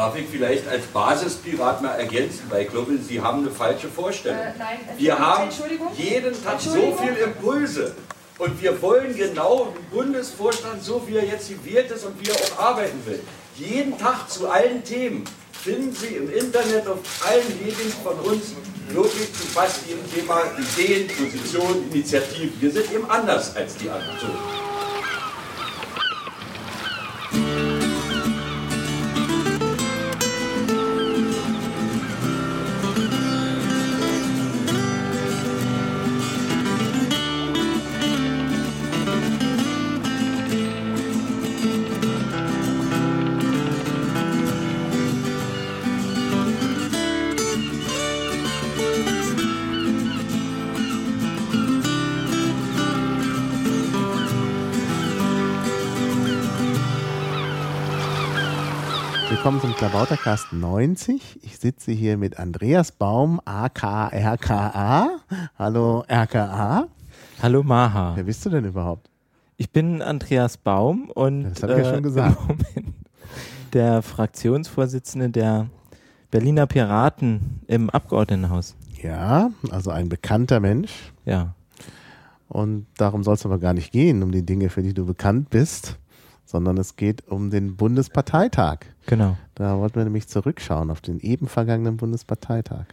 [0.00, 4.38] Darf ich vielleicht als Basispirat mal ergänzen, weil ich glaube, Sie haben eine falsche Vorstellung.
[4.38, 5.50] Äh, nein, wir haben
[5.94, 7.94] jeden Tag so viele Impulse.
[8.38, 12.34] Und wir wollen genau den Bundesvorstand, so wie er jetzt gewählt ist und wie er
[12.34, 13.20] auch arbeiten will.
[13.56, 15.22] Jeden Tag zu allen Themen
[15.52, 18.54] finden Sie im Internet auf allen Medien von uns
[18.88, 22.58] wirklich zu fast jedem Thema Ideen, Positionen, Initiativen.
[22.58, 24.59] Wir sind eben anders als die anderen.
[59.50, 61.40] Willkommen zum Klabautercast 90.
[61.42, 65.18] Ich sitze hier mit Andreas Baum, aka RKA.
[65.58, 66.86] Hallo RKA.
[67.42, 68.12] Hallo Maha.
[68.14, 69.10] Wer bist du denn überhaupt?
[69.56, 72.38] Ich bin Andreas Baum und Das hab ich ja schon gesagt.
[72.42, 72.94] im Moment
[73.72, 75.68] der Fraktionsvorsitzende der
[76.30, 78.76] Berliner Piraten im Abgeordnetenhaus.
[79.02, 81.12] Ja, also ein bekannter Mensch.
[81.24, 81.56] Ja.
[82.46, 85.50] Und darum soll es aber gar nicht gehen, um die Dinge, für die du bekannt
[85.50, 85.98] bist,
[86.50, 88.78] sondern es geht um den Bundesparteitag.
[89.06, 89.36] Genau.
[89.54, 92.84] Da wollten wir nämlich zurückschauen auf den eben vergangenen Bundesparteitag.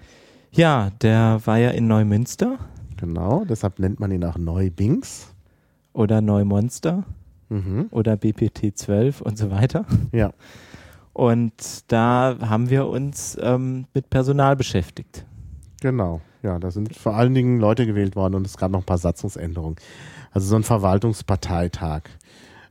[0.51, 2.57] Ja, der war ja in Neumünster
[2.99, 5.27] Genau, deshalb nennt man ihn auch Neubings.
[5.93, 7.03] oder Neumonster
[7.49, 7.87] Mhm.
[7.91, 9.85] oder BPT 12 und so weiter.
[10.11, 10.31] Ja,
[11.13, 11.53] Und
[11.91, 15.25] da haben wir uns ähm, mit Personal beschäftigt.
[15.81, 16.21] genau.
[16.43, 18.99] Ja, da sind vor allen Dingen Leute gewählt worden und es gab noch ein paar
[18.99, 19.75] Satzungsänderungen.
[20.31, 22.03] Also so ein Verwaltungsparteitag.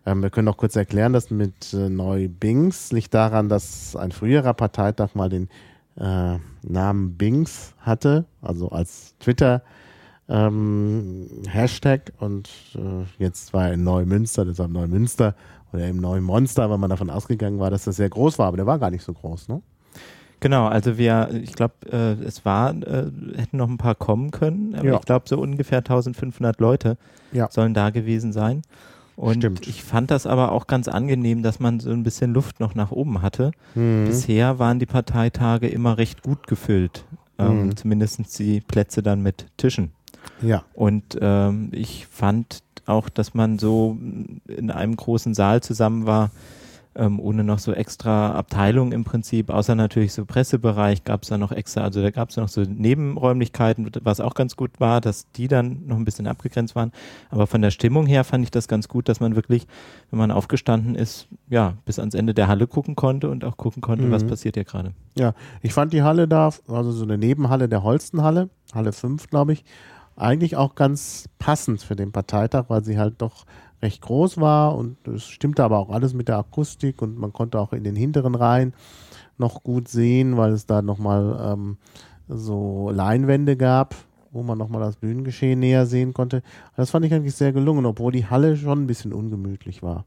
[0.07, 4.55] Ähm, wir können auch kurz erklären, dass mit äh, Neu-Bings liegt daran, dass ein früherer
[4.55, 5.49] Parteitag mal den
[5.99, 9.63] äh, Namen Bings hatte, also als Twitter
[10.29, 15.35] ähm, Hashtag und äh, jetzt war er in Neumünster, deshalb Neumünster
[15.73, 18.67] oder im Neumonster, weil man davon ausgegangen war, dass das sehr groß war, aber der
[18.67, 19.63] war gar nicht so groß, ne?
[20.41, 24.75] Genau, also wir, ich glaube, äh, es war, äh, hätten noch ein paar kommen können,
[24.75, 24.95] aber Ja.
[24.97, 26.99] ich glaube, so ungefähr 1500 Leute
[27.33, 27.51] Ja.
[27.51, 28.63] sollen da gewesen sein.
[29.17, 29.67] Und Stimmt.
[29.67, 32.91] ich fand das aber auch ganz angenehm, dass man so ein bisschen Luft noch nach
[32.91, 33.51] oben hatte.
[33.75, 34.05] Mhm.
[34.05, 37.05] Bisher waren die Parteitage immer recht gut gefüllt,
[37.39, 37.77] ähm, Mhm.
[37.77, 39.93] zumindest die Plätze dann mit Tischen.
[40.43, 43.97] Ja, Und ähm, ich fand auch, dass man so
[44.47, 46.31] in einem großen Saal zusammen war,
[46.97, 51.37] ähm, ohne noch so extra Abteilungen im Prinzip, außer natürlich so Pressebereich gab es da
[51.39, 55.31] noch extra, also da gab es noch so Nebenräumlichkeiten, was auch ganz gut war, dass
[55.33, 56.93] die dann noch ein bisschen abgegrenzt waren.
[57.31, 59.67] Aber von der Stimmung her fand ich das ganz gut, dass man wirklich,
[60.11, 63.83] wenn man aufgestanden ist, ja, bis ans Ende der Halle gucken konnte und auch gucken
[63.83, 64.29] konnte, was Mhm.
[64.29, 64.93] passiert hier gerade.
[65.17, 69.53] Ja, ich fand die Halle da, also so eine Nebenhalle der Holstenhalle, Halle 5, glaube
[69.53, 69.65] ich,
[70.17, 73.45] eigentlich auch ganz passend für den Parteitag, weil sie halt doch
[73.87, 77.59] recht groß war und es stimmte aber auch alles mit der Akustik und man konnte
[77.61, 78.75] auch in den hinteren Reihen
[79.39, 81.77] noch gut sehen, weil es da nochmal ähm,
[82.29, 83.95] so Leinwände gab,
[84.33, 86.43] wo man nochmal das Bühnengeschehen näher sehen konnte.
[86.77, 90.05] Das fand ich eigentlich sehr gelungen, obwohl die Halle schon ein bisschen ungemütlich war,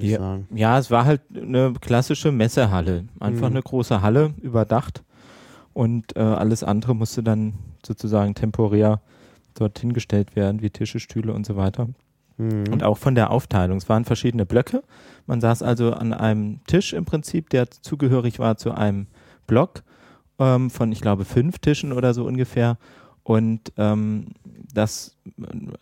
[0.00, 0.18] Ja.
[0.18, 0.48] sagen.
[0.54, 3.04] Ja, es war halt eine klassische Messehalle.
[3.20, 3.56] Einfach Mhm.
[3.56, 5.02] eine große Halle, überdacht.
[5.74, 7.52] Und äh, alles andere musste dann
[7.84, 9.00] sozusagen temporär
[9.54, 11.88] dorthin gestellt werden, wie Tische, Stühle und so weiter.
[12.38, 12.64] Mhm.
[12.70, 13.78] Und auch von der Aufteilung.
[13.78, 14.82] Es waren verschiedene Blöcke.
[15.26, 19.06] Man saß also an einem Tisch im Prinzip, der zugehörig war zu einem
[19.46, 19.82] Block
[20.38, 22.78] ähm, von, ich glaube, fünf Tischen oder so ungefähr.
[23.22, 24.28] Und ähm,
[24.72, 25.16] das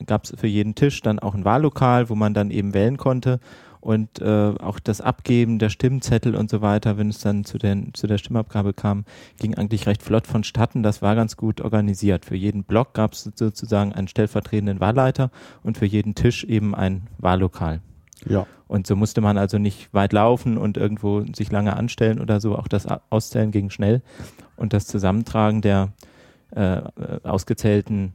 [0.06, 3.40] gab es für jeden Tisch dann auch ein Wahllokal, wo man dann eben wählen konnte.
[3.84, 7.92] Und äh, auch das Abgeben der Stimmzettel und so weiter, wenn es dann zu, den,
[7.92, 9.04] zu der Stimmabgabe kam,
[9.38, 10.82] ging eigentlich recht flott vonstatten.
[10.82, 12.24] Das war ganz gut organisiert.
[12.24, 15.30] Für jeden Block gab es sozusagen einen stellvertretenden Wahlleiter
[15.62, 17.82] und für jeden Tisch eben ein Wahllokal.
[18.26, 18.46] Ja.
[18.68, 22.56] Und so musste man also nicht weit laufen und irgendwo sich lange anstellen oder so.
[22.56, 24.00] Auch das Auszählen ging schnell.
[24.56, 25.92] Und das Zusammentragen der
[26.52, 26.80] äh,
[27.22, 28.14] ausgezählten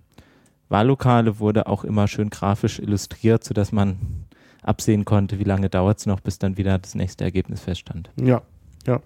[0.68, 4.26] Wahllokale wurde auch immer schön grafisch illustriert, sodass man
[4.62, 8.10] absehen konnte, wie lange dauert es noch, bis dann wieder das nächste Ergebnis feststand.
[8.22, 8.42] Ja,
[8.86, 9.00] ja.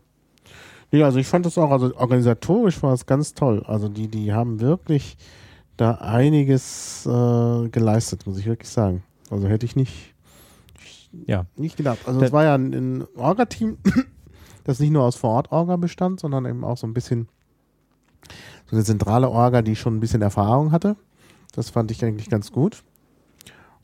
[0.92, 3.64] Ja, also ich fand das auch, also organisatorisch war es ganz toll.
[3.66, 5.18] Also die, die haben wirklich
[5.76, 9.04] da einiges äh, geleistet, muss ich wirklich sagen.
[9.32, 10.14] Also hätte ich nicht,
[11.26, 11.46] Ja.
[11.56, 12.00] nicht gedacht.
[12.06, 13.78] Also es war ja ein, ein Orga-Team,
[14.66, 17.28] das nicht nur aus Vor-Ort-Orga bestand, sondern eben auch so ein bisschen
[18.70, 20.96] so eine zentrale Orga, die schon ein bisschen Erfahrung hatte.
[21.54, 22.84] Das fand ich eigentlich ganz gut.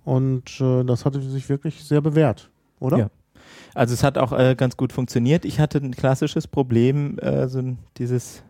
[0.09, 2.97] Und äh, das hatte sich wirklich sehr bewährt, oder?
[2.97, 3.09] Ja.
[3.75, 5.45] Also es hat auch äh, ganz gut funktioniert.
[5.45, 7.61] Ich hatte ein klassisches Problem, äh, so
[7.97, 8.41] dieses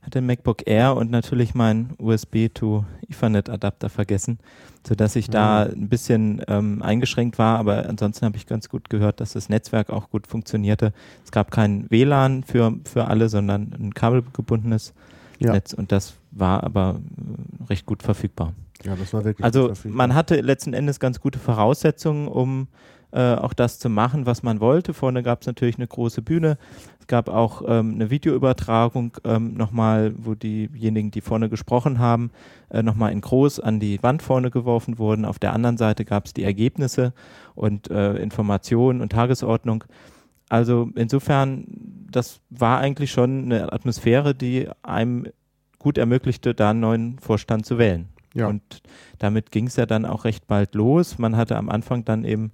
[0.00, 4.38] hatte ein MacBook Air und natürlich mein USB to Ethernet Adapter vergessen,
[4.86, 5.82] sodass ich da mhm.
[5.82, 9.90] ein bisschen ähm, eingeschränkt war, aber ansonsten habe ich ganz gut gehört, dass das Netzwerk
[9.90, 10.92] auch gut funktionierte.
[11.24, 14.94] Es gab kein WLAN für, für alle, sondern ein kabelgebundenes
[15.40, 15.52] ja.
[15.52, 18.52] Netz und das war aber äh, recht gut verfügbar.
[18.84, 22.68] Ja, das war wirklich Also man hatte letzten Endes ganz gute Voraussetzungen, um
[23.12, 24.94] äh, auch das zu machen, was man wollte.
[24.94, 26.56] Vorne gab es natürlich eine große Bühne.
[26.98, 32.30] Es gab auch ähm, eine Videoübertragung ähm, nochmal, wo diejenigen, die vorne gesprochen haben,
[32.70, 35.24] äh, nochmal in groß an die Wand vorne geworfen wurden.
[35.26, 37.12] Auf der anderen Seite gab es die Ergebnisse
[37.54, 39.84] und äh, Informationen und Tagesordnung.
[40.48, 41.66] Also insofern,
[42.10, 45.26] das war eigentlich schon eine Atmosphäre, die einem
[45.78, 48.11] gut ermöglichte, da einen neuen Vorstand zu wählen.
[48.34, 48.48] Ja.
[48.48, 48.82] Und
[49.18, 51.18] damit ging es ja dann auch recht bald los.
[51.18, 52.52] Man hatte am Anfang dann eben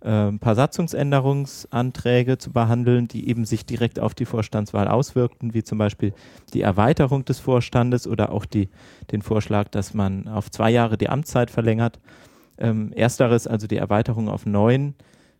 [0.00, 5.64] äh, ein paar Satzungsänderungsanträge zu behandeln, die eben sich direkt auf die Vorstandswahl auswirkten, wie
[5.64, 6.14] zum Beispiel
[6.54, 8.68] die Erweiterung des Vorstandes oder auch die,
[9.10, 11.98] den Vorschlag, dass man auf zwei Jahre die Amtszeit verlängert.
[12.58, 14.94] Ähm, ersteres, also die Erweiterung auf neun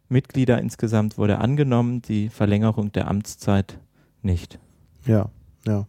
[0.09, 3.79] Mitglieder insgesamt, wurde angenommen, die Verlängerung der Amtszeit
[4.23, 4.59] nicht.
[5.05, 5.31] Ja,
[5.67, 5.87] ja.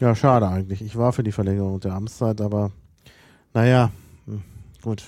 [0.00, 0.82] Ja, schade eigentlich.
[0.82, 2.72] Ich war für die Verlängerung der Amtszeit, aber
[3.54, 3.90] naja,
[4.26, 4.42] hm,
[4.82, 5.04] gut,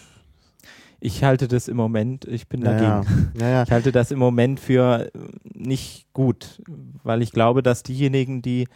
[1.00, 3.30] ich halte das im Moment, ich bin dagegen.
[3.38, 3.62] Ja, ja.
[3.64, 5.10] Ich halte das im Moment für
[5.52, 6.62] nicht gut,
[7.02, 8.68] weil ich glaube, dass diejenigen, die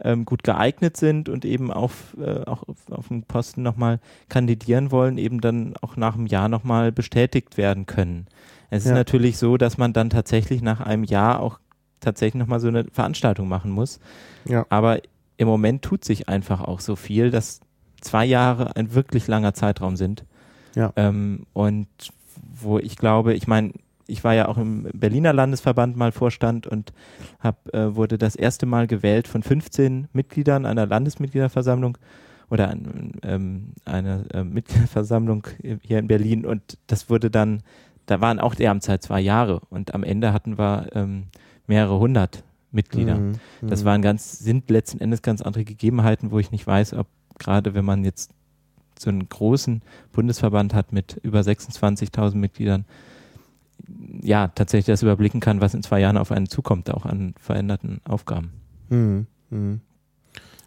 [0.00, 3.98] ähm, gut geeignet sind und eben auf, äh, auch auf, auf den Posten nochmal
[4.28, 8.26] kandidieren wollen, eben dann auch nach einem Jahr nochmal bestätigt werden können.
[8.70, 11.58] Es ist natürlich so, dass man dann tatsächlich nach einem Jahr auch
[11.98, 13.98] tatsächlich nochmal so eine Veranstaltung machen muss.
[14.44, 14.66] Ja.
[14.70, 15.00] Aber
[15.36, 17.60] im Moment tut sich einfach auch so viel, dass
[18.02, 20.24] zwei Jahre ein wirklich langer Zeitraum sind.
[20.74, 20.92] Ja.
[20.96, 21.88] Ähm, und
[22.60, 23.72] wo ich glaube, ich meine,
[24.06, 26.92] ich war ja auch im Berliner Landesverband mal Vorstand und
[27.40, 31.98] hab, äh, wurde das erste Mal gewählt von 15 Mitgliedern einer Landesmitgliederversammlung
[32.50, 35.46] oder ein, ähm, einer äh, Mitgliederversammlung
[35.80, 37.62] hier in Berlin und das wurde dann,
[38.06, 41.24] da waren auch die Amtszeit zwei Jahre und am Ende hatten wir ähm,
[41.66, 43.16] mehrere hundert Mitglieder.
[43.16, 43.32] Mhm,
[43.62, 43.86] das mhm.
[43.86, 47.06] waren ganz, sind letzten Endes ganz andere Gegebenheiten, wo ich nicht weiß, ob
[47.38, 48.30] gerade wenn man jetzt
[48.98, 49.82] so einen großen
[50.12, 52.84] Bundesverband hat mit über 26.000 Mitgliedern,
[54.22, 58.00] ja, tatsächlich das überblicken kann, was in zwei Jahren auf einen zukommt, auch an veränderten
[58.04, 58.52] Aufgaben.
[58.90, 59.80] Hm, hm.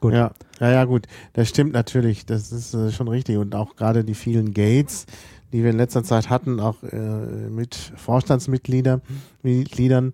[0.01, 0.13] Gut.
[0.13, 1.07] Ja, ja, ja, gut.
[1.33, 2.25] Das stimmt natürlich.
[2.25, 3.38] Das ist äh, schon richtig.
[3.38, 5.06] Und auch gerade die vielen Gates,
[5.51, 9.01] die wir in letzter Zeit hatten, auch äh, mit Vorstandsmitgliedern,
[9.41, 10.13] Mitgliedern,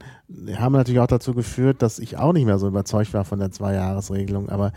[0.55, 3.51] haben natürlich auch dazu geführt, dass ich auch nicht mehr so überzeugt war von der
[3.51, 4.49] Zwei-Jahres-Regelung.
[4.49, 4.71] Aber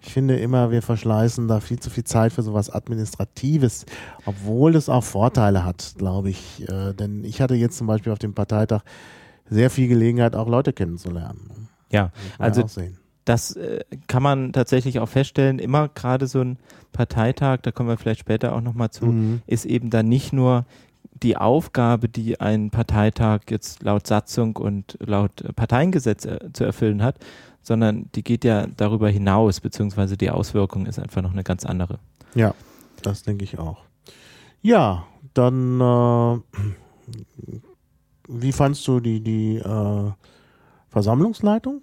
[0.00, 3.86] ich finde immer, wir verschleißen da viel zu viel Zeit für sowas Administratives,
[4.24, 6.68] obwohl es auch Vorteile hat, glaube ich.
[6.68, 8.82] Äh, denn ich hatte jetzt zum Beispiel auf dem Parteitag
[9.48, 11.68] sehr viel Gelegenheit, auch Leute kennenzulernen.
[11.90, 12.64] Ja, also
[13.24, 15.58] das äh, kann man tatsächlich auch feststellen.
[15.58, 16.58] Immer gerade so ein
[16.92, 19.42] Parteitag, da kommen wir vielleicht später auch nochmal zu, mhm.
[19.46, 20.64] ist eben dann nicht nur
[21.22, 27.16] die Aufgabe, die ein Parteitag jetzt laut Satzung und laut Parteiengesetz äh, zu erfüllen hat,
[27.62, 31.98] sondern die geht ja darüber hinaus, beziehungsweise die Auswirkung ist einfach noch eine ganz andere.
[32.34, 32.54] Ja,
[33.02, 33.78] das denke ich auch.
[34.62, 35.04] Ja,
[35.34, 36.38] dann äh,
[38.28, 40.10] wie fandst du die, die äh,
[40.88, 41.82] Versammlungsleitung?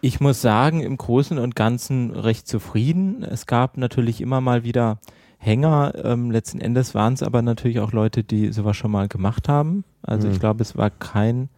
[0.00, 3.22] Ich muss sagen, im Großen und Ganzen recht zufrieden.
[3.22, 4.98] Es gab natürlich immer mal wieder
[5.42, 5.94] Hänger.
[6.04, 9.84] Ähm, letzten Endes waren es aber natürlich auch Leute, die sowas schon mal gemacht haben.
[10.02, 10.34] Also mhm.
[10.34, 11.48] ich glaube, es war kein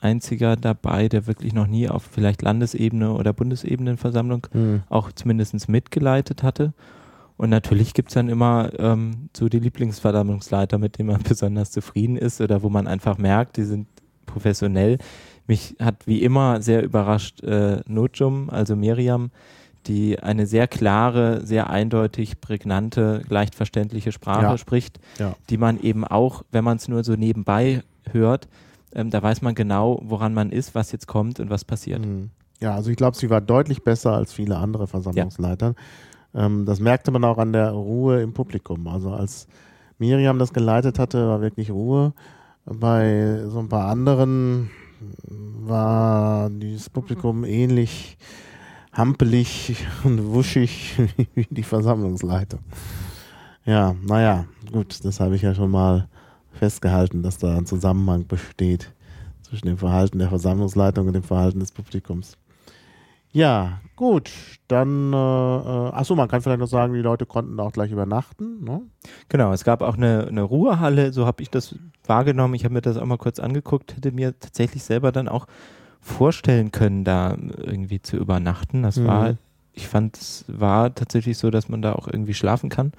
[0.00, 4.82] einziger dabei, der wirklich noch nie auf vielleicht Landesebene oder Bundesebene-Versammlung mhm.
[4.88, 6.72] auch zumindest mitgeleitet hatte.
[7.36, 12.16] Und natürlich gibt es dann immer ähm, so die Lieblingsversammlungsleiter, mit denen man besonders zufrieden
[12.16, 13.88] ist oder wo man einfach merkt, die sind
[14.24, 14.98] professionell.
[15.48, 19.32] Mich hat wie immer sehr überrascht äh, Nojum, also Miriam,
[19.86, 24.58] die eine sehr klare, sehr eindeutig prägnante, leicht verständliche Sprache ja.
[24.58, 25.34] spricht, ja.
[25.48, 28.48] die man eben auch, wenn man es nur so nebenbei hört,
[28.94, 32.04] ähm, da weiß man genau, woran man ist, was jetzt kommt und was passiert.
[32.04, 32.30] Mhm.
[32.60, 35.74] Ja, also ich glaube, sie war deutlich besser als viele andere Versammlungsleiter.
[36.34, 36.46] Ja.
[36.46, 38.86] Ähm, das merkte man auch an der Ruhe im Publikum.
[38.86, 39.46] Also als
[39.98, 42.12] Miriam das geleitet hatte, war wirklich Ruhe.
[42.66, 44.70] Bei so ein paar anderen
[45.30, 48.18] war dieses Publikum ähnlich
[48.92, 50.96] hampelig und wuschig
[51.34, 52.60] wie die Versammlungsleitung.
[53.64, 56.08] Ja, naja, gut, das habe ich ja schon mal
[56.52, 58.92] festgehalten, dass da ein Zusammenhang besteht
[59.42, 62.36] zwischen dem Verhalten der Versammlungsleitung und dem Verhalten des Publikums.
[63.32, 64.30] Ja, gut.
[64.66, 68.64] Dann, äh, äh, achso, man kann vielleicht noch sagen, die Leute konnten auch gleich übernachten.
[68.64, 68.82] Ne?
[69.28, 72.54] Genau, es gab auch eine, eine Ruhehalle, so habe ich das wahrgenommen.
[72.54, 75.46] Ich habe mir das auch mal kurz angeguckt, hätte mir tatsächlich selber dann auch
[76.00, 78.82] vorstellen können, da irgendwie zu übernachten.
[78.82, 79.06] Das Mhm.
[79.06, 79.34] war,
[79.72, 82.92] ich fand, es war tatsächlich so, dass man da auch irgendwie schlafen kann.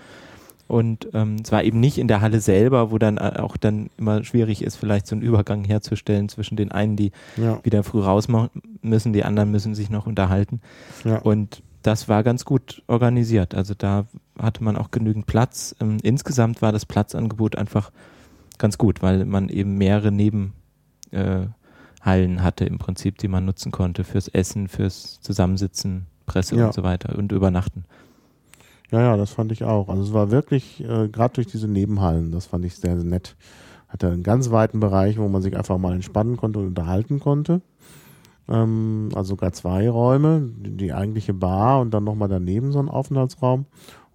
[0.67, 3.89] Und ähm, es war eben nicht in der Halle selber, wo dann äh, auch dann
[3.97, 7.99] immer schwierig ist, vielleicht so einen Übergang herzustellen zwischen den einen, die Ja, wieder früh
[7.99, 8.27] raus
[8.81, 10.61] müssen, die anderen müssen sich noch unterhalten.
[11.03, 11.17] ja.
[11.17, 13.53] Und das war ganz gut organisiert.
[13.55, 14.05] Also da
[14.39, 15.75] hatte man auch genügend Platz.
[15.81, 17.91] Ähm, insgesamt war das Platzangebot einfach
[18.57, 20.53] ganz gut, weil man eben mehrere Nebenhallen
[21.11, 21.47] äh,
[22.01, 26.67] Hallen hatte im Prinzip, die man nutzen konnte fürs Essen, fürs Zusammensitzen, Presse Ja.
[26.67, 27.85] und so weiter und Übernachten.
[28.91, 29.87] Ja, ja, das fand ich auch.
[29.87, 33.35] Also es war wirklich, äh, gerade durch diese Nebenhallen, das fand ich sehr, sehr nett.
[33.87, 37.61] Hatte einen ganz weiten Bereich, wo man sich einfach mal entspannen konnte und unterhalten konnte.
[38.49, 42.89] Ähm, also sogar zwei Räume, die, die eigentliche Bar und dann nochmal daneben so ein
[42.89, 43.65] Aufenthaltsraum,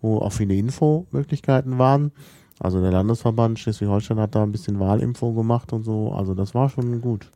[0.03, 2.13] wo auch viele Infomöglichkeiten waren.
[2.59, 6.13] Also der Landesverband Schleswig-Holstein hat da ein bisschen Wahlinfo gemacht und so.
[6.13, 7.31] Also das war schon gut.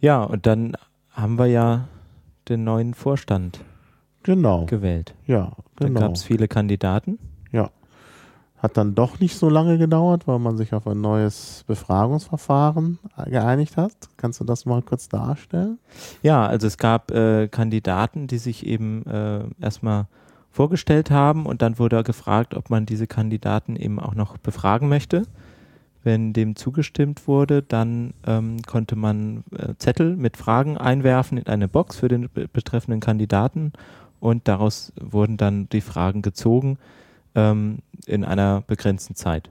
[0.00, 0.76] Ja, und dann
[1.10, 1.88] haben wir ja
[2.48, 3.60] den neuen Vorstand
[4.22, 4.66] Genau.
[4.66, 5.14] gewählt.
[5.26, 6.00] Ja, Da genau.
[6.00, 7.18] gab es viele Kandidaten.
[8.62, 13.78] Hat dann doch nicht so lange gedauert, weil man sich auf ein neues Befragungsverfahren geeinigt
[13.78, 13.92] hat.
[14.18, 15.78] Kannst du das mal kurz darstellen?
[16.22, 20.08] Ja, also es gab äh, Kandidaten, die sich eben äh, erstmal
[20.50, 25.22] vorgestellt haben und dann wurde gefragt, ob man diese Kandidaten eben auch noch befragen möchte.
[26.02, 31.68] Wenn dem zugestimmt wurde, dann ähm, konnte man äh, Zettel mit Fragen einwerfen in eine
[31.68, 33.72] Box für den be betreffenden Kandidaten
[34.18, 36.78] und daraus wurden dann die Fragen gezogen
[37.34, 39.50] ähm, in einer begrenzten Zeit.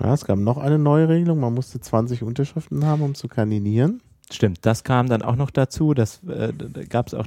[0.00, 1.40] Ja, es gab noch eine neue Regelung.
[1.40, 4.02] Man musste 20 Unterschriften haben, um zu kandidieren.
[4.30, 5.94] Stimmt, das kam dann auch noch dazu.
[5.94, 7.26] Das äh, da gab es auch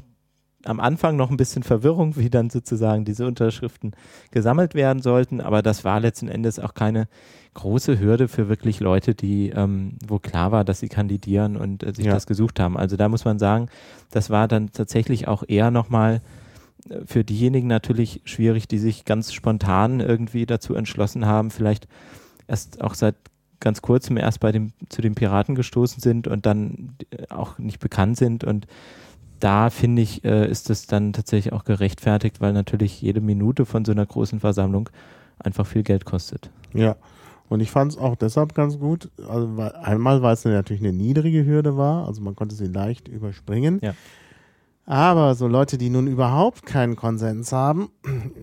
[0.66, 3.94] am Anfang noch ein bisschen Verwirrung, wie dann sozusagen diese Unterschriften
[4.32, 5.40] gesammelt werden sollten.
[5.42, 7.08] Aber das war letzten Endes auch keine
[7.54, 11.94] große Hürde für wirklich Leute, die, ähm, wo klar war, dass sie kandidieren und äh,
[11.94, 12.14] sich Ja.
[12.14, 12.78] das gesucht haben.
[12.78, 13.68] Also da muss man sagen,
[14.12, 16.22] das war dann tatsächlich auch eher nochmal
[16.90, 21.88] äh, für diejenigen natürlich schwierig, die sich ganz spontan irgendwie dazu entschlossen haben, vielleicht
[22.48, 23.16] erst auch seit
[23.60, 27.80] ganz kurzem erst bei dem, zu den Piraten gestoßen sind und dann äh, auch nicht
[27.80, 28.44] bekannt sind.
[28.44, 28.68] Und
[29.40, 33.86] da finde ich, äh, ist es dann tatsächlich auch gerechtfertigt, weil natürlich jede Minute von
[33.86, 34.90] so einer großen Versammlung
[35.40, 36.50] einfach viel Geld kostet.
[36.74, 36.96] Ja.
[37.48, 39.10] Und ich fand es auch deshalb ganz gut.
[39.28, 43.08] Also weil, einmal, weil es natürlich eine niedrige Hürde war, also man konnte sie leicht
[43.08, 43.80] überspringen.
[43.82, 43.94] Ja.
[44.86, 47.92] Aber so Leute, die nun überhaupt keinen Konsens haben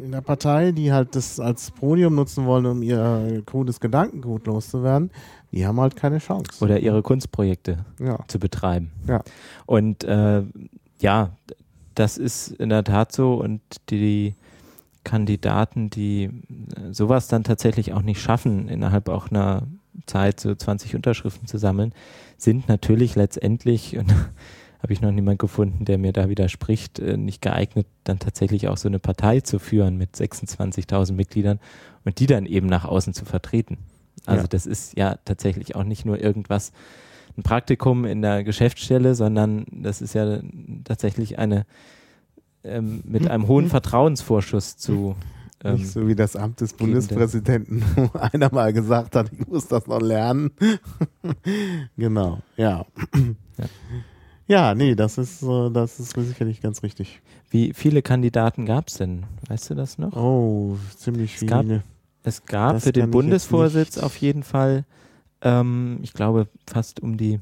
[0.05, 5.11] in der Partei, die halt das als Podium nutzen wollen, um ihr krudes Gedankengut loszuwerden,
[5.51, 6.65] die haben halt keine Chance.
[6.65, 8.21] Oder ihre Kunstprojekte ja.
[8.29, 8.93] zu betreiben.
[9.09, 9.23] Ja.
[9.67, 10.45] Und äh,
[11.01, 11.37] ja,
[11.95, 13.61] das ist in der Tat so und
[13.91, 14.35] die
[15.05, 19.67] Kandidaten, die äh, sowas dann tatsächlich auch nicht schaffen, innerhalb auch einer
[20.07, 21.93] Zeit so 20 Unterschriften zu sammeln,
[22.37, 24.11] sind natürlich letztendlich, und
[24.83, 28.77] habe ich noch niemand gefunden, der mir da widerspricht, äh, nicht geeignet, dann tatsächlich auch
[28.77, 31.61] so eine Partei zu führen mit 26.000 Mitgliedern
[32.05, 33.79] und die dann eben nach außen zu vertreten.
[34.27, 34.49] Also Ja.
[34.49, 36.73] das ist ja tatsächlich auch nicht nur irgendwas,
[37.37, 40.41] ein Praktikum in der Geschäftsstelle, sondern das ist ja
[40.85, 41.67] tatsächlich eine
[42.65, 45.15] ähm, mit einem hohen Vertrauensvorschuss zu.
[45.65, 46.73] Ähm, Nicht so wie das Amt des.
[46.75, 50.51] Bundespräsidenten, wo einer mal gesagt hat, ich muss das noch lernen.
[51.97, 52.85] genau, ja.
[53.59, 53.65] Ja.
[54.49, 57.21] Ja, nee, das ist, äh, das ist sicherlich ganz richtig.
[57.51, 59.25] wie viele Kandidaten gab es denn?
[59.49, 60.15] Weißt du das noch?
[60.15, 61.83] Oh, ziemlich Es gab- viele.
[62.23, 64.85] Es gab Das für den Bundesvorsitz auf jeden Fall,
[65.47, 67.41] ähm, ich glaube, fast um die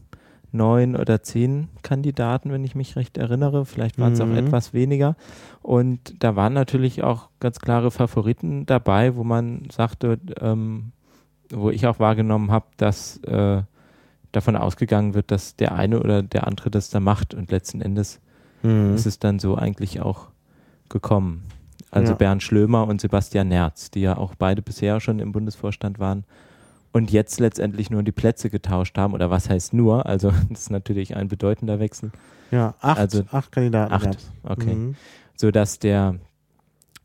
[0.53, 3.65] neun oder zehn Kandidaten, wenn ich mich recht erinnere.
[3.65, 4.37] Vielleicht waren es auch Mhm.
[4.37, 5.17] etwas weniger.
[5.63, 10.93] Und da waren natürlich auch ganz klare Favoriten dabei, wo man sagte, ähm,
[11.51, 13.63] wo ich auch wahrgenommen habe, dass äh,
[14.31, 17.35] davon ausgegangen wird, dass der eine oder der andere das da macht.
[17.35, 18.21] Und letzten Endes
[18.63, 18.95] Mhm.
[18.95, 20.29] ist es dann so eigentlich auch
[20.89, 21.43] gekommen.
[21.91, 22.17] Also Ja.
[22.19, 26.25] Bernd Schlömer und Sebastian Nerz, die ja auch beide bisher schon im Bundesvorstand waren
[26.95, 29.15] und jetzt letztendlich nur die Plätze getauscht haben.
[29.15, 30.07] Oder was heißt nur?
[30.07, 32.13] Also das ist natürlich ein bedeutender Wechsel.
[32.53, 34.33] Ja, acht, Also acht Kandidaten acht, gab's.
[34.45, 34.75] okay.
[34.75, 34.95] Mhm.
[35.37, 36.15] Sodass der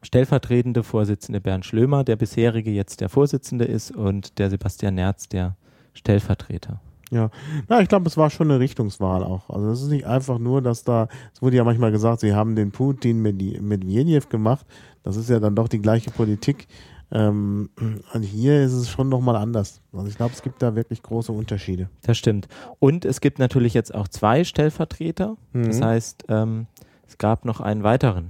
[0.04, 5.56] stellvertretende Vorsitzende Bernd Schlömer, der bisherige jetzt der Vorsitzende ist und der Sebastian Nerz der
[5.94, 6.80] Stellvertreter.
[7.12, 9.50] Na, ich glaube, es war schon eine Richtungswahl auch.
[9.50, 12.56] Also es ist nicht einfach nur, dass da, es wurde ja manchmal gesagt, sie haben
[12.56, 14.68] den Putin mit Medvedev gemacht.
[15.02, 16.68] Das ist ja dann doch die gleiche Politik.
[17.12, 19.82] Ähm, und hier ist es schon nochmal anders.
[19.94, 21.90] Also ich glaube, es gibt da wirklich große Unterschiede.
[22.04, 22.48] Das stimmt.
[22.80, 25.38] Und es gibt natürlich jetzt auch zwei Stellvertreter.
[25.54, 25.66] Mhm.
[25.66, 26.68] Das heißt, ähm,
[27.08, 28.30] es gab noch einen weiteren,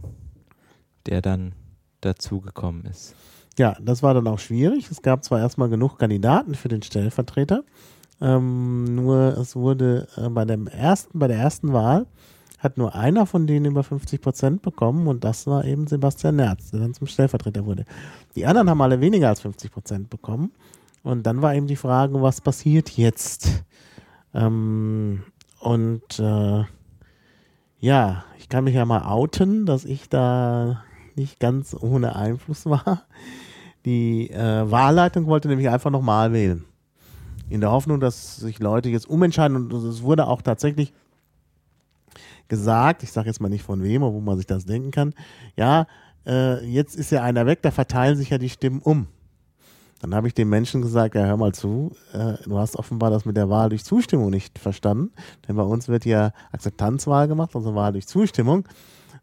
[1.05, 1.53] der dann
[2.01, 3.15] dazugekommen ist.
[3.57, 4.89] Ja, das war dann auch schwierig.
[4.89, 7.63] Es gab zwar erstmal genug Kandidaten für den Stellvertreter,
[8.21, 12.05] ähm, nur es wurde äh, bei dem ersten, bei der ersten Wahl
[12.59, 16.71] hat nur einer von denen über 50 Prozent bekommen und das war eben Sebastian Nerz,
[16.71, 17.85] der dann zum Stellvertreter wurde.
[18.35, 20.51] Die anderen haben alle weniger als 50 Prozent bekommen
[21.03, 23.63] und dann war eben die Frage, was passiert jetzt?
[24.33, 25.23] Ähm,
[25.59, 26.63] und äh,
[27.79, 30.83] ja, ich kann mich ja mal outen, dass ich da
[31.15, 33.03] nicht ganz ohne Einfluss war.
[33.85, 36.65] Die äh, Wahlleitung wollte nämlich einfach nochmal wählen.
[37.49, 40.93] In der Hoffnung, dass sich Leute jetzt umentscheiden und es wurde auch tatsächlich
[42.49, 45.13] gesagt, ich sage jetzt mal nicht von wem, wo man sich das denken kann,
[45.55, 45.87] ja,
[46.25, 49.07] äh, jetzt ist ja einer weg, da verteilen sich ja die Stimmen um.
[50.01, 53.25] Dann habe ich den Menschen gesagt, ja, hör mal zu, äh, du hast offenbar das
[53.25, 55.11] mit der Wahl durch Zustimmung nicht verstanden,
[55.47, 58.65] denn bei uns wird ja Akzeptanzwahl gemacht, also Wahl durch Zustimmung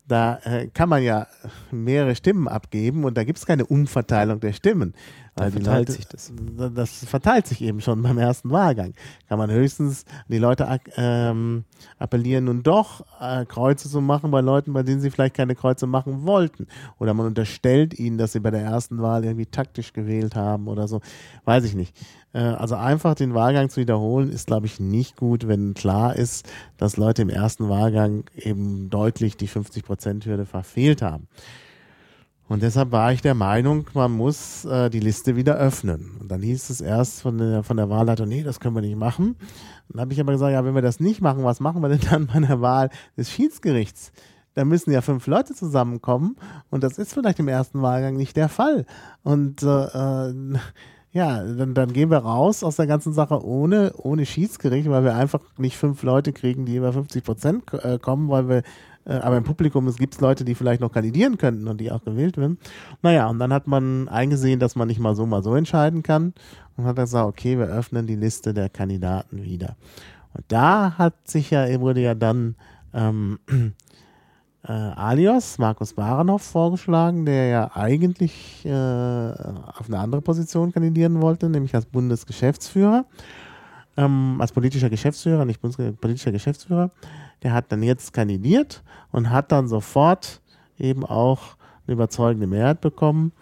[0.08, 1.26] da äh, kann man ja
[1.70, 4.94] mehrere Stimmen abgeben und da gibt es keine Umverteilung der Stimmen.
[5.36, 6.32] Weil da verteilt sich das.
[6.74, 8.94] Das verteilt sich eben schon beim ersten Wahlgang.
[9.28, 11.64] Kann man höchstens die Leute ähm,
[11.98, 15.86] appellieren, nun doch äh, Kreuze zu machen bei Leuten, bei denen sie vielleicht keine Kreuze
[15.86, 16.66] machen wollten.
[16.98, 20.88] Oder man unterstellt ihnen, dass sie bei der ersten Wahl irgendwie taktisch gewählt haben oder
[20.88, 21.02] so.
[21.44, 21.94] Weiß ich nicht.
[22.32, 26.48] Äh, also einfach den Wahlgang zu wiederholen, ist, glaube ich, nicht gut, wenn klar ist,
[26.78, 31.28] dass Leute im ersten Wahlgang eben deutlich die 50-Prozent-Hürde verfehlt haben.
[32.48, 36.16] Und deshalb war ich der Meinung, man muss äh, die Liste wieder öffnen.
[36.20, 38.96] Und dann hieß es erst von der, von der Wahlleitung, nee, das können wir nicht
[38.96, 39.36] machen.
[39.88, 42.00] Dann habe ich aber gesagt, ja, wenn wir das nicht machen, was machen wir denn
[42.10, 44.12] dann bei der Wahl des Schiedsgerichts?
[44.54, 46.36] Da müssen ja fünf Leute zusammenkommen
[46.70, 48.86] und das ist vielleicht im ersten Wahlgang nicht der Fall.
[49.22, 50.34] Und äh, äh,
[51.12, 55.14] ja, dann, dann gehen wir raus aus der ganzen Sache ohne, ohne Schiedsgericht, weil wir
[55.14, 58.62] einfach nicht fünf Leute kriegen, die über 50 Prozent äh, kommen, weil wir
[59.12, 62.36] aber im Publikum es gibt Leute, die vielleicht noch kandidieren könnten und die auch gewählt
[62.36, 62.58] werden.
[63.02, 66.34] Naja, und dann hat man eingesehen, dass man nicht mal so, mal so entscheiden kann
[66.76, 69.76] und hat gesagt, okay, wir öffnen die Liste der Kandidaten wieder.
[70.34, 72.56] Und da hat sich ja, wurde ja dann
[72.92, 73.38] ähm,
[74.64, 81.48] äh, Alios, Markus Baranov, vorgeschlagen, der ja eigentlich äh, auf eine andere Position kandidieren wollte,
[81.48, 83.06] nämlich als Bundesgeschäftsführer,
[83.96, 86.90] ähm, als politischer Geschäftsführer, nicht Bundes politischer Geschäftsführer
[87.42, 90.40] der hat dann jetzt kandidiert und hat dann sofort
[90.78, 93.32] eben auch eine überzeugende Mehrheit bekommen.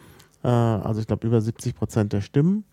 [0.42, 2.64] Äh, also ich glaube über 70 Prozent der Stimmen.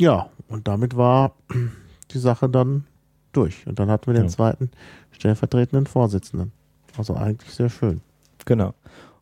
[0.00, 1.32] Ja, und damit war
[2.10, 2.84] die Sache dann
[3.32, 3.66] durch.
[3.66, 4.30] Und dann hatten wir den ja.
[4.30, 4.70] zweiten
[5.10, 6.52] stellvertretenden Vorsitzenden.
[6.96, 8.00] Also eigentlich sehr schön.
[8.44, 8.74] Genau.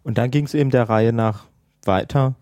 [0.03, 1.47] Und dann ging es eben der Reihe nach
[1.85, 2.35] weiter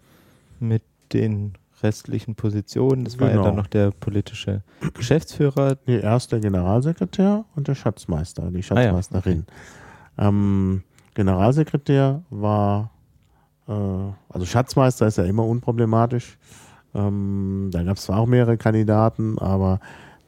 [0.61, 3.05] mit den restlichen Positionen.
[3.05, 3.27] Das genau.
[3.27, 3.63] war ja dann genau.
[3.63, 4.63] noch der politische
[4.95, 5.77] Geschäftsführer.
[5.87, 9.45] Nee, erst der Generalsekretär und der Schatzmeister, die Schatzmeisterin.
[9.47, 10.29] Ah, ja.
[10.29, 10.37] okay.
[10.37, 10.83] ähm,
[11.15, 12.91] Generalsekretär war,
[13.69, 16.39] äh, also Schatzmeister ist ja immer unproblematisch.
[16.95, 19.81] Ähm, da gab es zwar auch mehrere Kandidaten, aber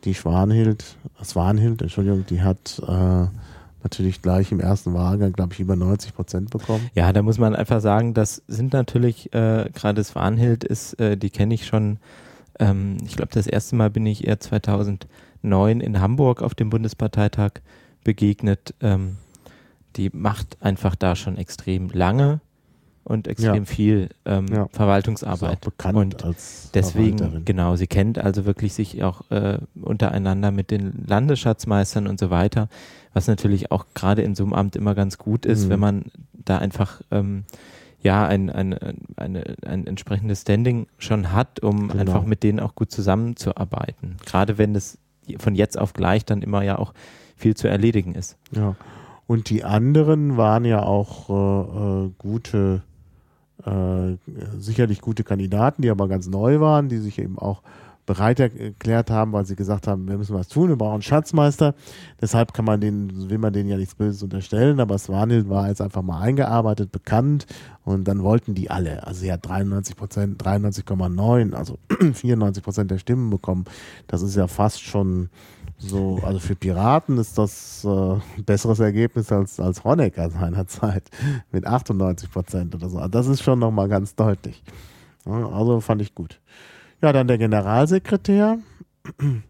[0.05, 3.27] die Schwanhild, Schwanhild, Entschuldigung, die hat äh,
[3.87, 6.91] natürlich gleich im ersten Wahlgang, glaube ich, über 90 Prozent bekommen.
[6.95, 11.31] Ja, da muss man einfach sagen, das sind natürlich, äh, gerade Swanhild ist, äh, die
[11.31, 11.99] kenne ich schon,
[12.59, 17.53] ähm, ich glaube, das erste Mal bin ich eher 2009 in Hamburg auf dem Bundesparteitag
[18.03, 18.75] begegnet.
[18.81, 19.19] Ähm,
[19.97, 22.41] die macht einfach da schon extrem lange
[23.07, 23.65] und extrem ja.
[23.65, 24.69] viel ähm, ja.
[24.73, 25.61] Verwaltungsarbeit.
[25.61, 31.05] Bekannt und als deswegen, genau, sie kennt also wirklich sich auch äh, untereinander mit den
[31.07, 32.69] Landesschatzmeistern und so weiter,
[33.13, 35.71] was natürlich auch gerade in so einem Amt immer ganz gut ist, mhm.
[35.71, 37.45] wenn man da einfach ähm,
[38.03, 38.77] ja ein, ein,
[39.17, 42.01] eine, ein entsprechendes Standing schon hat, um genau.
[42.01, 44.17] einfach mit denen auch gut zusammenzuarbeiten.
[44.27, 44.99] Gerade wenn es
[45.39, 46.93] von jetzt auf gleich dann immer ja auch
[47.37, 48.37] viel zu erledigen ist.
[48.51, 48.75] Ja.
[49.29, 52.83] Und die anderen waren ja auch äh, äh gute
[53.67, 54.17] äh,
[54.59, 57.63] sicherlich gute Kandidaten, die aber ganz neu waren, die sich eben auch
[58.07, 61.75] bereit erklärt haben, weil sie gesagt haben, wir müssen was tun, wir brauchen Schatzmeister.
[62.21, 65.83] Deshalb kann man den, will man denen ja nichts Böses unterstellen, aber Swanhild war jetzt
[65.83, 67.47] einfach mal eingearbeitet, bekannt
[67.85, 69.05] und dann wollten die alle.
[69.05, 71.79] Also sie hat 93 Prozent, 93,9, also
[72.13, 73.65] 94 Prozent der Stimmen bekommen.
[74.07, 75.29] Das ist ja fast schon
[75.79, 81.11] so, also für Piraten ist das äh, ein besseres Ergebnis als, als Honecker seinerzeit
[81.53, 82.99] mit 98 Prozent oder so.
[82.99, 84.63] Also das ist schon nochmal ganz deutlich.
[85.25, 86.41] Also fand ich gut.
[87.03, 88.59] Ja, dann der Generalsekretär.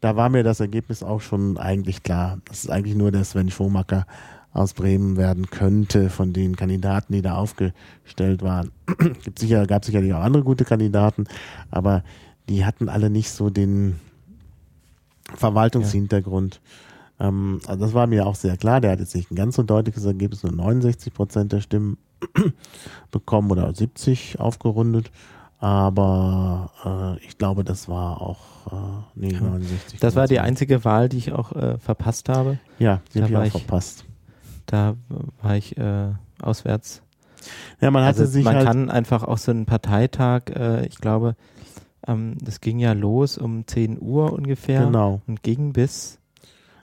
[0.00, 2.38] Da war mir das Ergebnis auch schon eigentlich klar.
[2.44, 4.06] Das ist eigentlich nur der Sven Schomacker
[4.52, 8.70] aus Bremen werden könnte von den Kandidaten, die da aufgestellt waren.
[9.24, 11.24] Gibt sicher, gab sicherlich auch andere gute Kandidaten,
[11.72, 12.04] aber
[12.48, 13.98] die hatten alle nicht so den
[15.34, 16.60] Verwaltungshintergrund.
[17.18, 17.28] Ja.
[17.28, 18.80] Ähm, also das war mir auch sehr klar.
[18.80, 21.98] Der hat jetzt nicht ein ganz so deutliches Ergebnis, nur 69 Prozent der Stimmen
[23.10, 25.10] bekommen oder 70 aufgerundet.
[25.60, 28.38] Aber äh, ich glaube, das war auch
[28.70, 28.76] äh,
[29.16, 29.98] nee, 69.
[29.98, 32.58] Das war die einzige Wahl, die ich auch äh, verpasst habe.
[32.78, 34.04] Ja, die habe ich auch ich verpasst.
[34.66, 34.94] Da
[35.42, 37.02] war ich äh, auswärts.
[37.80, 40.98] Ja, man hatte also sich man halt kann einfach auch so einen Parteitag, äh, ich
[40.98, 41.34] glaube,
[42.08, 45.20] ähm, das ging ja los um 10 Uhr ungefähr genau.
[45.26, 46.18] und ging bis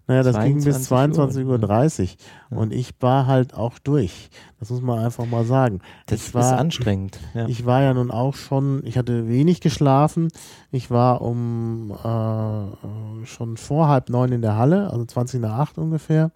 [0.08, 1.58] naja, das ging bis 22.30 Uhr.
[1.58, 2.18] 30.
[2.52, 2.58] Ja.
[2.58, 4.30] Und ich war halt auch durch.
[4.60, 5.80] Das muss man einfach mal sagen.
[6.06, 7.20] Das war, ist anstrengend.
[7.34, 7.48] Ja.
[7.48, 10.28] Ich war ja nun auch schon, ich hatte wenig geschlafen.
[10.72, 15.78] Ich war um äh, schon vor halb neun in der Halle, also 20 nach acht
[15.80, 16.30] ungefähr.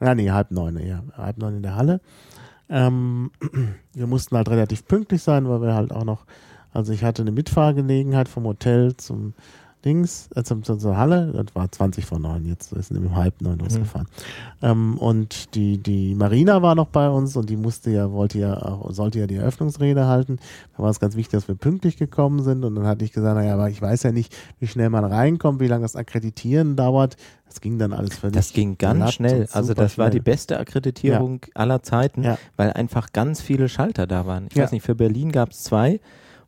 [0.00, 2.00] Ja, nee, halb neun, ja, halb neun in der Halle.
[2.68, 3.30] Ähm,
[3.94, 6.26] wir mussten halt relativ pünktlich sein, weil wir halt auch noch,
[6.74, 9.34] also ich hatte eine Mitfahrgelegenheit vom Hotel zum
[9.84, 13.14] Dings, äh, zum, zur, zur Halle, das war 20 vor 9, jetzt ist es um
[13.14, 14.08] halb neun losgefahren.
[14.62, 14.68] Mhm.
[14.68, 18.80] Ähm, und die, die Marina war noch bei uns und die musste ja, wollte ja,
[18.88, 20.38] sollte ja die Eröffnungsrede halten.
[20.76, 23.36] Da war es ganz wichtig, dass wir pünktlich gekommen sind und dann hatte ich gesagt,
[23.36, 27.16] naja, aber ich weiß ja nicht, wie schnell man reinkommt, wie lange das Akkreditieren dauert.
[27.46, 28.34] Das ging dann alles völlig.
[28.34, 29.46] Das ging ganz schnell.
[29.52, 31.48] Also das war die beste Akkreditierung ja.
[31.54, 32.38] aller Zeiten, ja.
[32.56, 34.46] weil einfach ganz viele Schalter da waren.
[34.50, 34.64] Ich Ja.
[34.64, 36.00] weiß nicht, für Berlin gab es zwei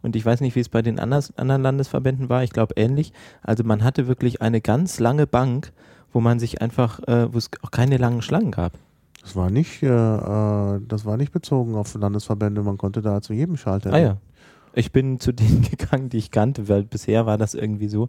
[0.07, 2.43] und ich weiß nicht, wie es bei den anders, anderen Landesverbänden war.
[2.45, 3.13] Ich glaube ähnlich.
[3.43, 5.73] Also man hatte wirklich eine ganz lange Bank,
[6.13, 8.73] wo man sich einfach, äh, wo es auch keine langen Schlangen gab.
[9.21, 12.63] Das war nicht, äh, äh, das war nicht bezogen auf Landesverbände.
[12.63, 13.93] Man konnte da zu jedem Schalter.
[13.93, 14.17] Ah ja.
[14.75, 18.09] Ich bin zu denen gegangen, die ich kannte, weil bisher war das irgendwie so.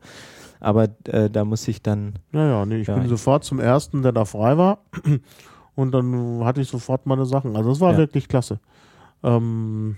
[0.60, 2.14] Aber äh, da muss ich dann.
[2.32, 4.80] Ja, ja, nee, ich Ja, bin ich- sofort zum ersten, der da frei war.
[5.76, 7.56] Und dann hatte ich sofort meine Sachen.
[7.56, 7.98] Also es war Ja.
[7.98, 8.60] wirklich klasse.
[9.24, 9.98] Ähm,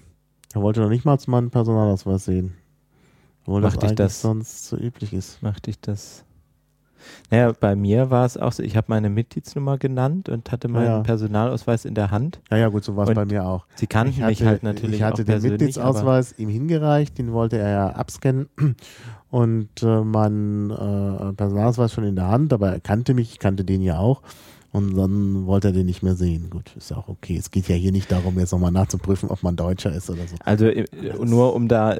[0.53, 2.53] er wollte noch nicht mal meinen Personalausweis sehen.
[3.45, 4.21] Obwohl das ich eigentlich das?
[4.21, 5.41] sonst so üblich ist.
[5.41, 6.23] machte ich das.
[7.31, 10.85] Naja, bei mir war es auch so, ich habe meine Mitgliedsnummer genannt und hatte meinen
[10.85, 10.99] Ja.
[10.99, 12.41] Personalausweis in der Hand.
[12.51, 13.65] Ja, ja, gut, so war es bei mir auch.
[13.75, 17.57] Sie kannten Ich mich hatte- halt natürlich Ich hatte den Mitgliedsausweis ihm hingereicht, den wollte
[17.57, 18.49] er ja abscannen
[19.29, 23.63] und äh, meinen äh, Personalausweis schon in der Hand, aber er kannte mich, ich kannte
[23.63, 24.21] den ja auch
[24.71, 26.49] und dann wollte er den nicht mehr sehen.
[26.49, 27.35] Gut, ist ja auch okay.
[27.37, 30.35] Es geht ja hier nicht darum, jetzt nochmal nachzuprüfen, ob man Deutscher ist oder so.
[30.45, 30.85] Also äh,
[31.23, 31.99] nur um da, äh,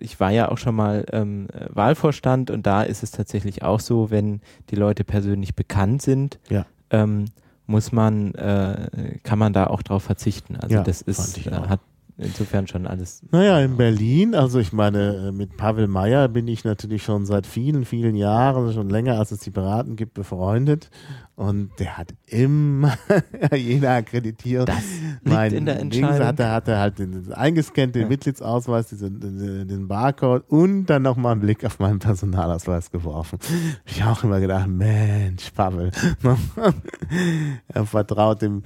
[0.00, 3.80] ich war ja auch schon mal ähm, äh, Wahlvorstand und da ist es tatsächlich auch
[3.80, 4.40] so, wenn
[4.70, 6.64] die Leute persönlich bekannt sind, Ja.
[6.90, 7.26] ähm,
[7.66, 10.56] muss man, äh, kann man da auch drauf verzichten.
[10.56, 11.80] Also Ja, das ist, äh, hat
[12.16, 13.22] insofern schon alles.
[13.30, 17.84] Naja, in Berlin, also ich meine, mit Pavel Meyer bin ich natürlich schon seit vielen,
[17.84, 20.90] vielen Jahren, schon länger als es die Piraten gibt, befreundet.
[21.38, 22.98] Und der hat immer
[23.54, 24.66] jede Akkreditierung.
[24.66, 26.26] Das liegt mein in der Dings Entscheidung.
[26.26, 28.08] Hat er, hat er halt den, den eingescannt, den Ja.
[28.08, 29.20] Mitgliedsausweis, diesen,
[29.68, 33.38] den, Barcode und dann nochmal einen Blick auf meinen Personalausweis geworfen.
[33.86, 35.92] Ich habe auch immer gedacht, Mensch, Pavel,
[37.68, 38.64] er vertraut dem,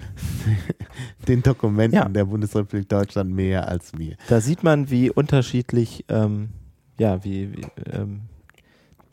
[1.28, 2.08] den Dokumenten Ja.
[2.08, 4.16] der Bundesrepublik Deutschland mehr als mir.
[4.30, 6.48] Da sieht man, wie unterschiedlich, ähm,
[6.98, 8.22] ja, wie, wie ähm,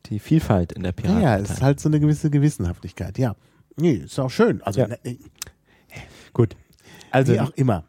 [0.06, 1.22] die Vielfalt in der Ja, Piraten.
[1.22, 3.36] ja, es ist halt so eine gewisse Gewissenhaftigkeit, ja.
[3.80, 4.62] Nee, ist auch schön.
[4.62, 4.88] Also, Ja.
[4.88, 4.98] ne,
[6.34, 6.56] gut.
[7.12, 7.86] Also wie auch immer.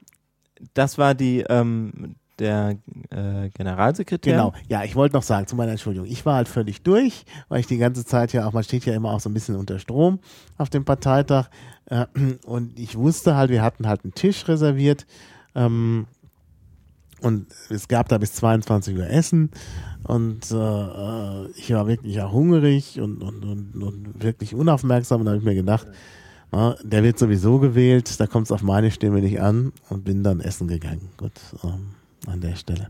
[0.74, 2.78] das war die ähm, der
[3.10, 4.32] äh, Generalsekretär.
[4.32, 4.54] Genau.
[4.68, 7.66] Ja, ich wollte noch sagen, zu meiner Entschuldigung, ich war halt völlig durch, weil ich
[7.66, 10.20] die ganze Zeit ja auch, man steht ja immer auch so ein bisschen unter Strom
[10.56, 11.48] auf dem Parteitag.
[11.86, 12.06] Äh,
[12.46, 15.06] und ich wusste halt, wir hatten halt einen Tisch reserviert.
[15.54, 16.06] Ähm,
[17.22, 19.50] und es gab da bis 22 Uhr Essen.
[20.04, 25.20] Und äh, äh, ich war wirklich auch hungrig und, und, und, und wirklich unaufmerksam.
[25.20, 25.86] Und da habe ich mir gedacht,
[26.52, 30.24] na, der wird sowieso gewählt, da kommt es auf meine Stimme nicht an und bin
[30.24, 31.10] dann essen gegangen.
[31.16, 31.94] Gut, ähm,
[32.26, 32.88] an der Stelle.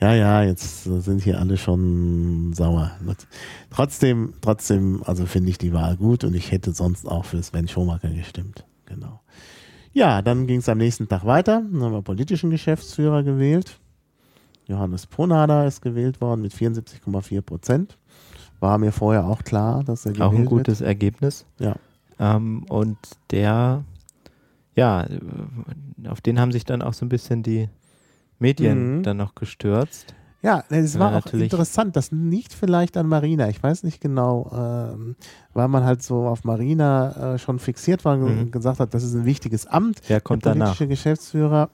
[0.00, 2.92] Ja, ja, jetzt sind hier alle schon sauer.
[3.04, 3.26] Gut.
[3.70, 7.66] Trotzdem, trotzdem, also finde ich die Wahl gut und ich hätte sonst auch für Sven
[7.66, 8.64] Schomaker gestimmt.
[8.86, 9.20] Genau.
[9.92, 11.62] Ja, dann ging es am nächsten Tag weiter.
[11.70, 13.78] Dann haben wir politischen Geschäftsführer gewählt.
[14.66, 17.96] Johannes Ponader ist gewählt worden mit 74,4 Prozent.
[18.60, 20.48] War mir vorher auch klar, dass er gewählt Auch ein wird.
[20.48, 21.46] gutes Ergebnis.
[21.58, 21.76] Ja.
[22.18, 22.98] Ähm, und
[23.30, 23.84] der,
[24.74, 25.06] ja,
[26.08, 27.68] auf den haben sich dann auch so ein bisschen die
[28.38, 29.02] Medien Mhm.
[29.04, 30.14] dann noch gestürzt.
[30.40, 31.52] Ja, es Ja, war auch natürlich.
[31.52, 31.96] interessant.
[31.96, 33.48] Das liegt vielleicht an Marina.
[33.48, 35.16] Ich weiß nicht genau, ähm,
[35.52, 38.50] weil man halt so auf Marina äh, schon fixiert war und Mhm.
[38.52, 40.00] gesagt hat, das ist ein wichtiges Amt.
[40.06, 40.66] Wer kommt der danach?
[40.66, 41.70] politische Geschäftsführer.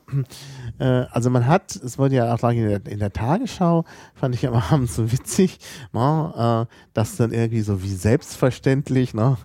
[0.78, 3.84] Äh, also man hat, es wurde ja auch in der, in der Tagesschau,
[4.14, 5.58] fand ich am Abend so witzig,
[5.92, 9.36] ne, äh, dass dann irgendwie so wie selbstverständlich, ne,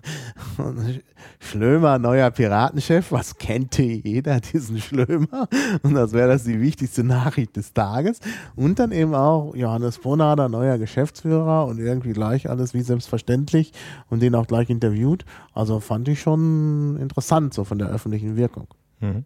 [1.38, 5.48] Schlömer, neuer Piratenchef, was kennt jeder diesen Schlömer?
[5.82, 8.20] Und das wäre das die wichtigste Nachricht des Tages.
[8.56, 13.72] Und dann eben auch Johannes Bonader, neuer Geschäftsführer und irgendwie gleich alles wie selbstverständlich
[14.08, 15.24] und den auch gleich interviewt.
[15.54, 18.68] Also fand ich schon interessant, so von der öffentlichen Wirkung.
[19.00, 19.24] Mhm.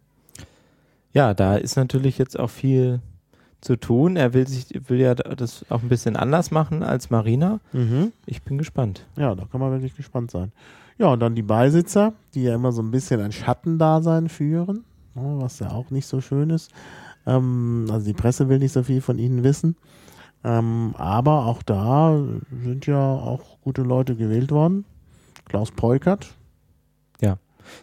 [1.15, 2.99] Ja, da ist natürlich jetzt auch viel
[3.61, 4.17] zu tun.
[4.17, 7.61] Er will sich, will ja das auch ein bisschen anders machen als Marina.
[7.71, 8.11] Mhm.
[8.25, 9.05] Ich bin gespannt.
[9.15, 10.51] Ja, da kann man wirklich gespannt sein.
[10.97, 15.37] Ja, und dann die Beisitzer, die ja immer so ein bisschen ein Schattendasein führen, ne,
[15.39, 16.71] was ja auch nicht so schön ist.
[17.25, 19.77] Ähm, also die Presse will nicht so viel von ihnen wissen.
[20.43, 22.21] Ähm, aber auch da
[22.61, 24.83] sind ja auch gute Leute gewählt worden.
[25.45, 26.35] Klaus Peukert.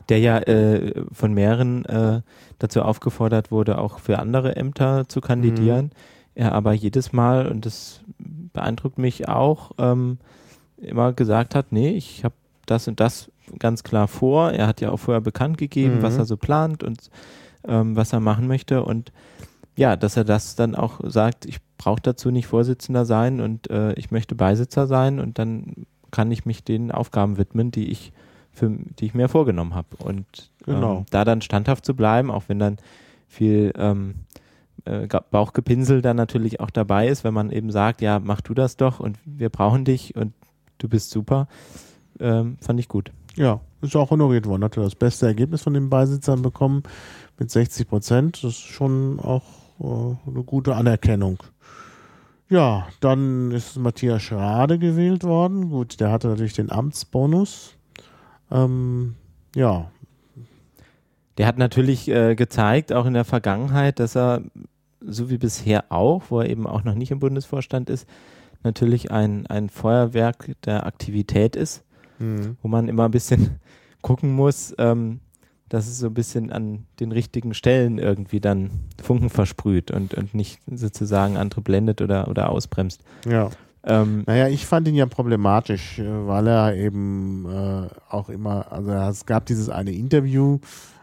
[0.08, 2.20] Der ja äh, von mehreren äh,
[2.58, 5.90] dazu aufgefordert wurde, auch für andere Ämter zu kandidieren.
[6.34, 8.00] Er aber jedes Mal, und das
[8.52, 10.18] beeindruckt mich auch, ähm,
[10.78, 12.34] immer gesagt hat, nee, ich habe
[12.66, 14.52] das und das ganz klar vor.
[14.52, 16.02] Er hat ja auch vorher bekannt gegeben, Mhm.
[16.02, 17.10] was er so plant und
[17.66, 18.82] ähm, was er machen möchte.
[18.84, 19.12] Und
[19.76, 23.92] ja, dass er das dann auch sagt, ich brauche dazu nicht Vorsitzender sein und äh,
[23.94, 28.12] ich möchte Beisitzer sein und dann kann ich mich den Aufgaben widmen, die ich
[28.52, 29.96] für, die ich mir vorgenommen habe.
[29.98, 30.98] Und Genau.
[30.98, 32.76] ähm, da dann standhaft zu bleiben, auch wenn dann
[33.26, 34.14] viel ähm,
[34.84, 38.76] äh, Bauchgepinsel dann natürlich auch dabei ist, wenn man eben sagt, ja, mach du das
[38.76, 40.32] doch und wir brauchen dich und
[40.78, 41.48] du bist super,
[42.20, 43.10] ähm, fand ich gut.
[43.36, 44.62] Ja, ist auch honoriert worden.
[44.62, 46.82] Hatte das beste Ergebnis von den Beisitzern bekommen
[47.38, 48.36] mit 60 Prozent.
[48.44, 49.42] Das ist schon auch
[49.80, 51.42] äh, eine gute Anerkennung.
[52.48, 55.70] Ja, dann ist Matthias Schrade gewählt worden.
[55.70, 57.76] Gut, der hatte natürlich den Amtsbonus.
[58.52, 59.14] Ähm,
[59.56, 59.90] ja,
[61.38, 64.42] Der hat natürlich äh, gezeigt, auch in der Vergangenheit, dass er,
[65.00, 68.06] so wie bisher auch, wo er eben auch noch nicht im Bundesvorstand ist,
[68.62, 71.82] natürlich ein, ein Feuerwerk der Aktivität ist,
[72.18, 72.56] hm.
[72.62, 73.58] wo man immer ein bisschen
[74.02, 75.20] gucken muss, ähm,
[75.68, 78.70] dass es so ein bisschen an den richtigen Stellen irgendwie dann
[79.02, 83.02] Funken versprüht und, und nicht sozusagen andere blendet oder, oder ausbremst.
[83.26, 83.50] ja.
[83.84, 88.92] Ähm, Naja, ich fand ihn ja problematisch, äh, weil er eben äh, auch immer, also
[88.92, 90.58] es gab dieses eine Interview,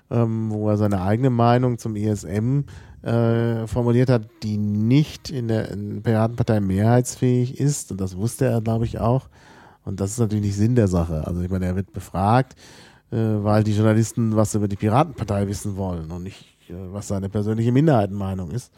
[0.10, 2.62] ähm, wo er seine eigene Meinung zum ESM
[3.02, 7.92] äh, formuliert hat, die nicht in der Piratenpartei mehrheitsfähig ist.
[7.92, 9.30] Und das wusste er, glaube ich, auch.
[9.86, 11.26] Und das ist natürlich nicht Sinn der Sache.
[11.26, 12.56] Also ich meine, er wird befragt,
[13.12, 17.30] äh, weil die Journalisten was über die Piratenpartei wissen wollen und nicht, äh, was seine
[17.30, 18.72] persönliche Minderheitenmeinung ist.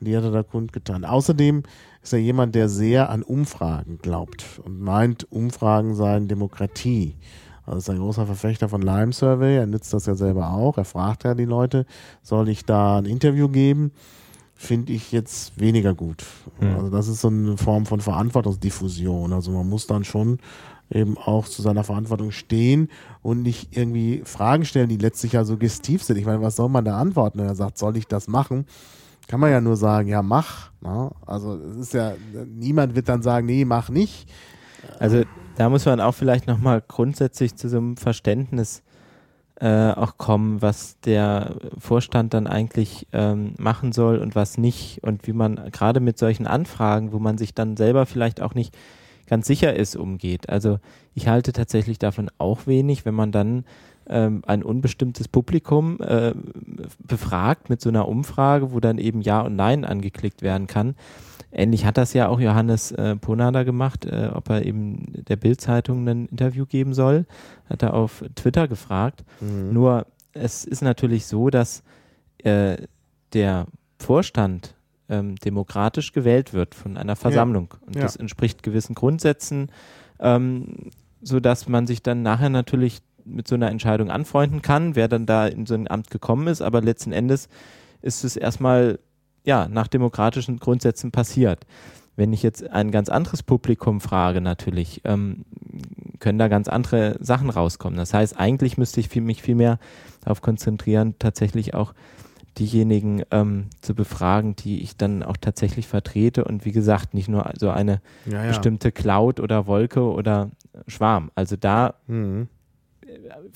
[0.00, 1.04] Und die hat er da kundgetan.
[1.04, 1.62] Außerdem
[2.02, 7.16] ist er jemand, der sehr an Umfragen glaubt und meint, Umfragen seien Demokratie.
[7.64, 9.56] Also ist ein großer Verfechter von Lime Survey.
[9.56, 10.78] Er nützt das ja selber auch.
[10.78, 11.86] Er fragt ja die Leute,
[12.22, 13.92] soll ich da ein Interview geben?
[14.54, 16.24] Finde ich jetzt weniger gut.
[16.60, 16.74] Mhm.
[16.74, 19.32] Also das ist so eine Form von Verantwortungsdiffusion.
[19.32, 20.38] Also man muss dann schon
[20.90, 22.88] eben auch zu seiner Verantwortung stehen
[23.22, 26.18] und nicht irgendwie Fragen stellen, die letztlich ja suggestiv sind.
[26.18, 28.66] Ich meine, was soll man da antworten, wenn er sagt, soll ich das machen?
[29.28, 30.70] Kann man ja nur sagen, ja, mach.
[30.80, 31.12] Na?
[31.26, 32.12] Also es ist ja,
[32.46, 34.28] niemand wird dann sagen, nee, mach nicht.
[34.98, 35.22] Also
[35.56, 38.82] da muss man auch vielleicht nochmal grundsätzlich zu so einem Verständnis
[39.60, 45.26] äh, auch kommen, was der Vorstand dann eigentlich ähm, machen soll und was nicht und
[45.26, 48.76] wie man gerade mit solchen Anfragen, wo man sich dann selber vielleicht auch nicht
[49.28, 50.48] ganz sicher ist, umgeht.
[50.48, 50.78] Also
[51.14, 53.64] ich halte tatsächlich davon auch wenig, wenn man dann
[54.08, 56.34] ähm, ein unbestimmtes Publikum äh,
[56.98, 60.94] befragt mit so einer Umfrage, wo dann eben Ja und Nein angeklickt werden kann.
[61.54, 66.08] Ähnlich hat das ja auch Johannes äh, Ponada gemacht, äh, ob er eben der Bild-Zeitung
[66.08, 67.26] ein Interview geben soll.
[67.68, 69.22] Hat er auf Twitter gefragt.
[69.40, 71.82] Nur es ist natürlich so, dass
[72.38, 72.78] äh,
[73.34, 73.66] der
[73.98, 74.74] Vorstand
[75.10, 77.74] ähm, demokratisch gewählt wird von einer Versammlung.
[77.86, 78.02] Und Ja.
[78.02, 79.70] das entspricht gewissen Grundsätzen,
[80.20, 85.26] ähm, sodass man sich dann nachher natürlich mit so einer Entscheidung anfreunden kann, wer dann
[85.26, 86.62] da in so ein Amt gekommen ist.
[86.62, 87.48] Aber letzten Endes
[88.00, 88.98] ist es erstmal
[89.44, 91.66] ja, nach demokratischen Grundsätzen passiert.
[92.14, 95.44] Wenn ich jetzt ein ganz anderes Publikum frage, natürlich, ähm,
[96.20, 97.96] können da ganz andere Sachen rauskommen.
[97.96, 99.78] Das heißt, eigentlich müsste ich viel, mich viel mehr
[100.20, 101.94] darauf konzentrieren, tatsächlich auch
[102.58, 107.50] diejenigen ähm, zu befragen, die ich dann auch tatsächlich vertrete und wie gesagt, nicht nur
[107.58, 108.48] so eine Ja, ja.
[108.48, 110.50] bestimmte Cloud oder Wolke oder
[110.86, 111.30] Schwarm.
[111.34, 112.48] Also da Mhm.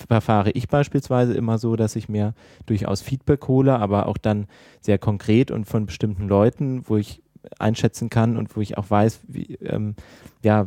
[0.09, 2.35] Verfahre ich beispielsweise immer so, dass ich mir
[2.67, 4.47] durchaus Feedback hole, aber auch dann
[4.81, 7.23] sehr konkret und von bestimmten Leuten, wo ich
[7.59, 9.95] einschätzen kann und wo ich auch weiß, wie, ähm,
[10.43, 10.67] ja,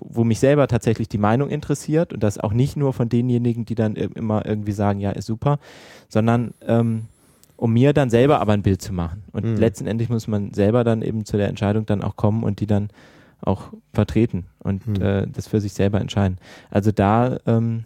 [0.00, 3.74] wo mich selber tatsächlich die Meinung interessiert und das auch nicht nur von denjenigen, die
[3.74, 5.58] dann immer irgendwie sagen, ja, ist super,
[6.08, 7.08] sondern ähm,
[7.56, 9.24] um mir dann selber aber ein Bild zu machen.
[9.32, 9.56] Und mhm.
[9.56, 12.88] letztendlich muss man selber dann eben zu der Entscheidung dann auch kommen und die dann
[13.40, 15.02] auch vertreten und mhm.
[15.02, 16.38] äh, das für sich selber entscheiden.
[16.70, 17.84] Also da ähm,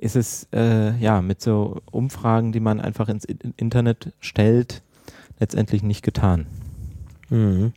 [0.00, 4.82] ist es äh, ja mit so Umfragen, die man einfach ins Internet stellt,
[5.38, 6.46] letztendlich nicht getan.
[7.28, 7.72] Mhm.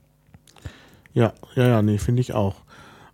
[1.13, 2.55] Ja, ja, ja, nee, finde ich auch.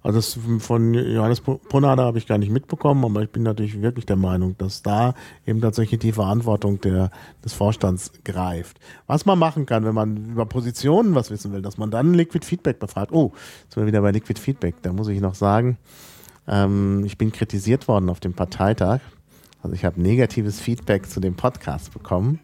[0.02, 4.06] Also das von Johannes Brunner habe ich gar nicht mitbekommen, aber ich bin natürlich wirklich
[4.06, 5.14] der Meinung, dass da
[5.46, 7.12] eben tatsächlich die Verantwortung der,
[7.44, 8.80] des Vorstands greift.
[9.08, 12.46] Was man machen kann, wenn man über Positionen was wissen will, dass man dann Liquid
[12.46, 13.12] Feedback befragt.
[13.12, 14.76] Oh, jetzt sind wir wieder bei Liquid Feedback.
[14.84, 15.78] Da muss ich noch sagen,
[16.50, 19.00] ähm, ich bin kritisiert worden auf dem Parteitag.
[19.62, 22.40] Also ich habe negatives Feedback zu dem Podcast bekommen.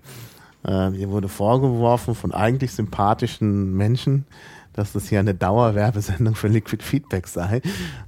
[0.66, 4.26] Äh, mir wurde vorgeworfen von eigentlich sympathischen Menschen,
[4.74, 7.62] dass das hier eine Dauerwerbesendung für Liquid Feedback sei.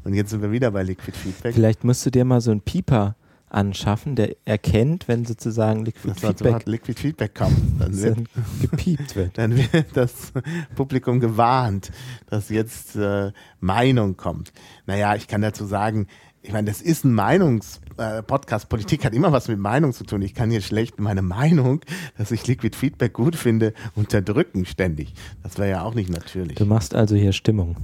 [0.04, 1.54] Und jetzt sind wir wieder bei Liquid Feedback.
[1.54, 3.16] Vielleicht musst du dir mal so einen Pieper
[3.50, 8.18] anschaffen, der erkennt, wenn sozusagen Liquid das Feedback, Liquid Feedback kommt, dann wird
[8.62, 9.38] gepiept wird.
[9.38, 10.34] Dann wird das
[10.76, 11.92] Publikum gewarnt,
[12.30, 14.52] dass jetzt äh, Meinung kommt.
[14.88, 16.08] Naja, ich kann dazu sagen,
[16.42, 18.66] ich meine, das ist ein Meinungs-Podcast.
[18.66, 20.22] Äh, Politik hat immer was mit Meinung zu tun.
[20.22, 21.82] Ich kann hier schlecht meine Meinung,
[22.18, 25.14] dass ich Liquid Feedback gut finde, unterdrücken ständig.
[25.44, 26.56] Das wäre ja auch nicht natürlich.
[26.56, 27.76] Du machst also hier Stimmung.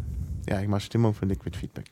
[0.49, 1.91] Ja, ich mache Stimmung für Liquid Feedback.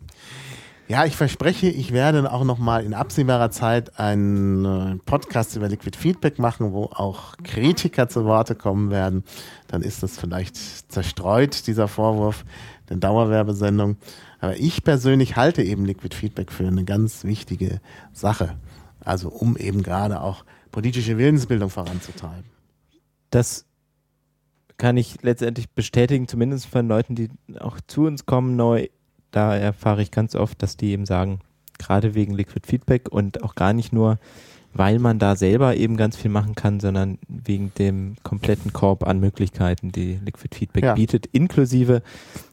[0.87, 5.69] Ja, ich verspreche, ich werde auch noch mal in absehbarer Zeit einen äh, Podcast über
[5.69, 9.23] Liquid Feedback machen, wo auch Kritiker zu Worte kommen werden.
[9.67, 10.57] Dann ist das vielleicht
[10.91, 12.43] zerstreut, dieser Vorwurf
[12.89, 13.97] der Dauerwerbesendung.
[14.41, 17.79] Aber ich persönlich halte eben Liquid Feedback für eine ganz wichtige
[18.11, 18.57] Sache.
[18.99, 22.49] Also um eben gerade auch politische Willensbildung voranzutreiben.
[23.29, 23.65] Das
[24.77, 28.87] kann ich letztendlich bestätigen, zumindest von Leuten, die auch zu uns kommen neu.
[29.29, 31.39] Da erfahre ich ganz oft, dass die eben sagen,
[31.77, 34.17] gerade wegen Liquid Feedback und auch gar nicht nur,
[34.73, 39.19] weil man da selber eben ganz viel machen kann, sondern wegen dem kompletten Korb an
[39.19, 40.93] Möglichkeiten, die Liquid Feedback ja.
[40.93, 42.01] bietet, inklusive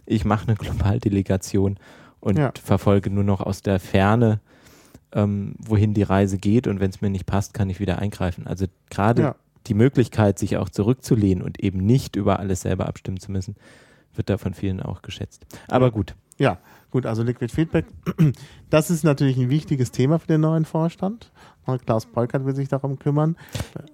[0.09, 1.79] ich mache eine Globaldelegation
[2.21, 2.53] und ja.
[2.63, 4.41] verfolge nur noch aus der Ferne,
[5.13, 8.47] ähm, wohin die Reise geht und wenn es mir nicht passt, kann ich wieder eingreifen.
[8.47, 9.35] Also gerade ja.
[9.67, 13.55] die Möglichkeit, sich auch zurückzulehnen und eben nicht über alles selber abstimmen zu müssen,
[14.15, 15.47] wird da von vielen auch geschätzt.
[15.69, 16.15] Aber gut.
[16.39, 16.59] Ja,
[16.91, 17.87] gut, also Liquid Feedback,
[18.71, 21.31] das ist natürlich ein wichtiges Thema für den neuen Vorstand.
[21.77, 23.37] Klaus Polkert will sich darum kümmern.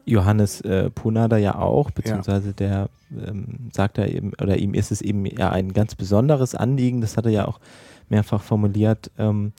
[0.05, 2.53] Johannes äh, Punada ja auch, beziehungsweise ja.
[2.55, 2.89] der
[3.27, 7.17] ähm, sagt er eben, oder ihm ist es eben ja ein ganz besonderes Anliegen, das
[7.17, 7.59] hat er ja auch
[8.09, 9.53] mehrfach formuliert, ähm,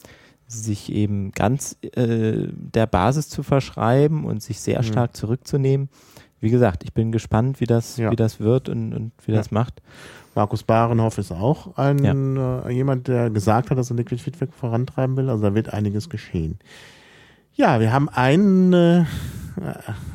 [0.46, 4.84] sich eben ganz äh, der Basis zu verschreiben und sich sehr mhm.
[4.84, 5.88] stark zurückzunehmen.
[6.40, 8.10] Wie gesagt, ich bin gespannt, wie das, ja.
[8.10, 9.38] wie das wird und, und wie ja.
[9.38, 9.82] das macht.
[10.34, 12.66] Markus Barenhoff ist auch ein ja.
[12.66, 15.30] äh, jemand, der gesagt hat, dass er Liquid Feedback vorantreiben will.
[15.30, 16.58] Also da wird einiges geschehen.
[17.56, 19.04] Ja, wir haben einen, äh,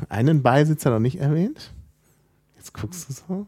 [0.08, 1.72] einen Beisitzer noch nicht erwähnt.
[2.56, 3.46] Jetzt guckst du so.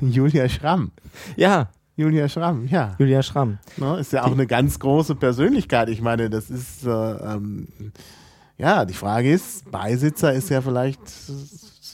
[0.00, 0.92] Julia Schramm.
[1.36, 1.68] Ja.
[1.94, 2.96] Julia Schramm, ja.
[2.98, 3.58] Julia Schramm.
[3.76, 5.90] No, ist ja auch die, eine ganz große Persönlichkeit.
[5.90, 7.68] Ich meine, das ist, äh, ähm,
[8.56, 11.00] ja, die Frage ist, Beisitzer ist ja vielleicht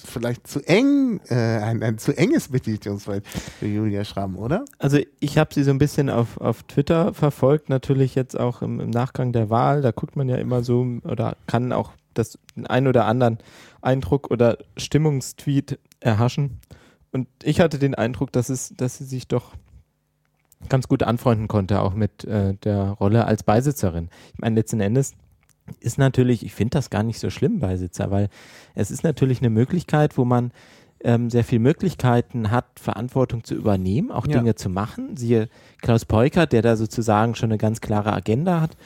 [0.08, 4.64] vielleicht zu eng, äh, ein, ein zu enges Petitionsfeld für Julia Schramm, oder?
[4.78, 8.80] Also ich habe sie so ein bisschen auf, auf Twitter verfolgt, natürlich jetzt auch im,
[8.80, 9.82] im Nachgang der Wahl.
[9.82, 13.38] Da guckt man ja immer so oder kann auch das ein oder anderen
[13.80, 16.60] Eindruck oder Stimmungstweet erhaschen.
[17.12, 19.54] Und ich hatte den Eindruck, dass es, dass sie sich doch
[20.68, 24.08] ganz gut anfreunden konnte, auch mit äh, der Rolle als Beisitzerin.
[24.34, 25.14] Ich meine, letzten Endes
[25.80, 28.28] ist natürlich, ich finde das gar nicht so schlimm, Beisitzer, weil
[28.74, 30.52] es ist natürlich eine Möglichkeit, wo man
[31.04, 34.38] ähm, sehr viele Möglichkeiten hat, Verantwortung zu übernehmen, auch ja.
[34.38, 35.16] Dinge zu machen.
[35.16, 35.48] Siehe
[35.80, 38.76] Klaus Peukert, der da sozusagen schon eine ganz klare Agenda hat,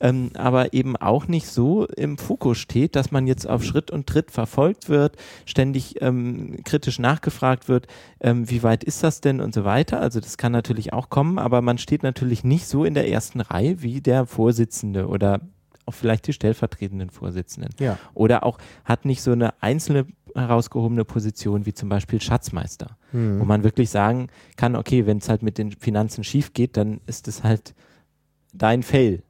[0.00, 4.06] ähm, aber eben auch nicht so im Fokus steht, dass man jetzt auf Schritt und
[4.06, 7.86] Tritt verfolgt wird, ständig ähm, kritisch nachgefragt wird,
[8.20, 10.00] ähm, wie weit ist das denn und so weiter.
[10.00, 13.40] Also das kann natürlich auch kommen, aber man steht natürlich nicht so in der ersten
[13.40, 15.40] Reihe wie der Vorsitzende oder
[15.88, 17.74] auch vielleicht die stellvertretenden Vorsitzenden.
[17.80, 17.98] Ja.
[18.14, 23.40] Oder auch hat nicht so eine einzelne herausgehobene Position wie zum Beispiel Schatzmeister, mhm.
[23.40, 27.00] wo man wirklich sagen kann, okay, wenn es halt mit den Finanzen schief geht, dann
[27.06, 27.74] ist es halt
[28.52, 29.22] dein Fail.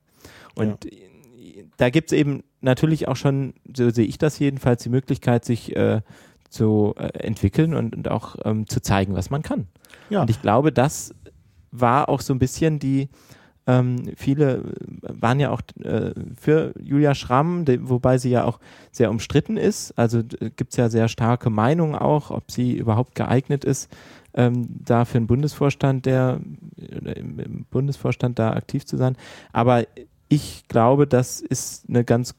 [0.54, 1.62] Und ja.
[1.76, 5.74] da gibt es eben natürlich auch schon, so sehe ich das jedenfalls, die Möglichkeit, sich
[5.76, 6.02] äh,
[6.50, 9.68] zu äh, entwickeln und, und auch ähm, zu zeigen, was man kann.
[10.10, 10.22] Ja.
[10.22, 11.14] Und ich glaube, das
[11.70, 13.08] war auch so ein bisschen die,
[13.68, 14.64] Ähm, viele
[15.02, 18.58] waren ja auch äh, für Julia Schramm, wobei sie ja auch
[18.90, 19.96] sehr umstritten ist.
[19.98, 23.94] Also gibt es ja sehr starke Meinungen auch, ob sie überhaupt geeignet ist,
[24.34, 26.40] ähm, da für den Bundesvorstand der
[26.76, 29.16] im, im Bundesvorstand da aktiv zu sein.
[29.52, 29.84] Aber
[30.28, 32.34] ich glaube, das ist eine ganz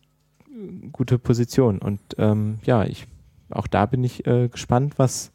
[0.92, 1.78] gute Position.
[1.78, 3.08] Und ähm, ja, ich
[3.52, 5.32] auch da bin ich äh, gespannt, was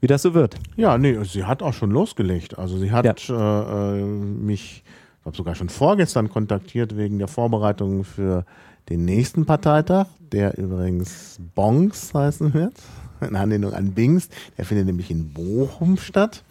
[0.00, 0.56] wie das so wird.
[0.76, 2.58] Ja, nee, sie hat auch schon losgelegt.
[2.58, 3.94] Also sie hat ja.
[3.94, 4.82] äh, mich,
[5.16, 8.44] ich glaube sogar schon vorgestern kontaktiert wegen der Vorbereitungen für
[8.88, 12.74] den nächsten Parteitag, der übrigens Bongs heißen wird,
[13.20, 14.28] in Anlehnung an Bings.
[14.56, 16.42] Der findet nämlich in Bochum statt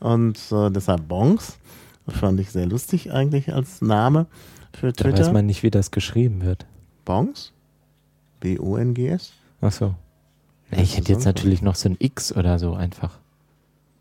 [0.00, 1.58] und äh, deshalb Bongs.
[2.06, 4.26] Das fand ich sehr lustig eigentlich als Name
[4.72, 5.12] für Twitter.
[5.12, 6.66] Da weiß man nicht, wie das geschrieben wird.
[7.04, 7.52] Bongs?
[8.40, 9.32] B-O-N-G-S?
[9.60, 9.94] Ach so.
[10.70, 13.18] Nee, ich hätte jetzt natürlich noch so ein X oder so einfach.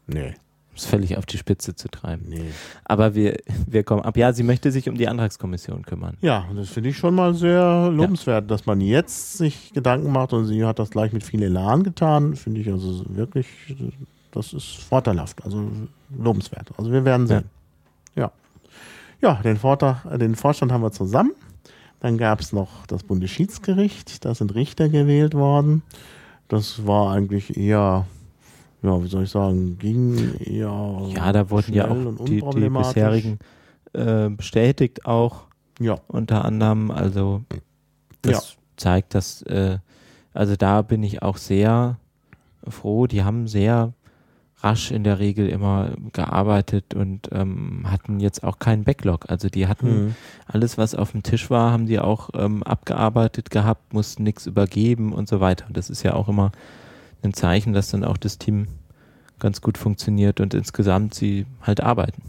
[0.08, 0.30] Nee.
[0.30, 2.26] Um es völlig auf die Spitze zu treiben.
[2.28, 2.52] Nee.
[2.84, 3.38] Aber wir,
[3.68, 4.18] wir kommen ab.
[4.18, 6.18] Ja, sie möchte sich um die Antragskommission kümmern.
[6.22, 8.48] Ja, das finde ich schon mal sehr lobenswert, ja.
[8.48, 12.36] dass man jetzt sich Gedanken macht und sie hat das gleich mit viel Elan getan.
[12.36, 13.48] Finde ich also wirklich,
[14.32, 15.70] das ist vorteilhaft, also
[16.18, 16.72] lobenswert.
[16.78, 17.46] Also wir werden sehen.
[18.16, 18.32] Ja.
[19.22, 21.32] Ja, ja den, Vortrag, den Vorstand haben wir zusammen.
[22.02, 25.82] Dann gab es noch das Bundesschiedsgericht, da sind Richter gewählt worden.
[26.48, 28.06] Das war eigentlich eher,
[28.84, 31.02] ja, wie soll ich sagen, ging eher.
[31.16, 33.40] Ja, da wurden ja auch die, die bisherigen
[33.94, 35.44] äh, bestätigt auch.
[35.80, 35.98] Ja.
[36.08, 37.42] Unter anderem, also
[38.22, 38.60] das ja.
[38.78, 39.80] zeigt, dass, äh,
[40.34, 41.98] also da bin ich auch sehr
[42.68, 43.08] froh.
[43.08, 43.94] Die haben sehr
[44.66, 49.30] rasch in der Regel immer gearbeitet und ähm, hatten jetzt auch keinen Backlog.
[49.30, 50.16] Also die hatten mhm.
[50.48, 55.14] alles, was auf dem Tisch war, haben die auch ähm, abgearbeitet gehabt, mussten nichts übergeben
[55.14, 55.68] und so weiter.
[55.68, 56.52] Und das ist ja auch immer
[57.24, 58.68] ein Zeichen, dass dann auch das Team
[59.40, 62.22] ganz gut funktioniert und insgesamt sie halt arbeiten.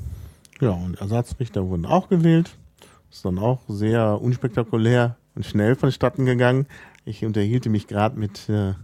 [0.61, 2.57] Ja, und Ersatzrichter wurden auch gewählt.
[3.11, 6.67] Ist dann auch sehr unspektakulär und schnell vonstatten gegangen.
[7.05, 8.75] Ich unterhielte mich gerade mit äh,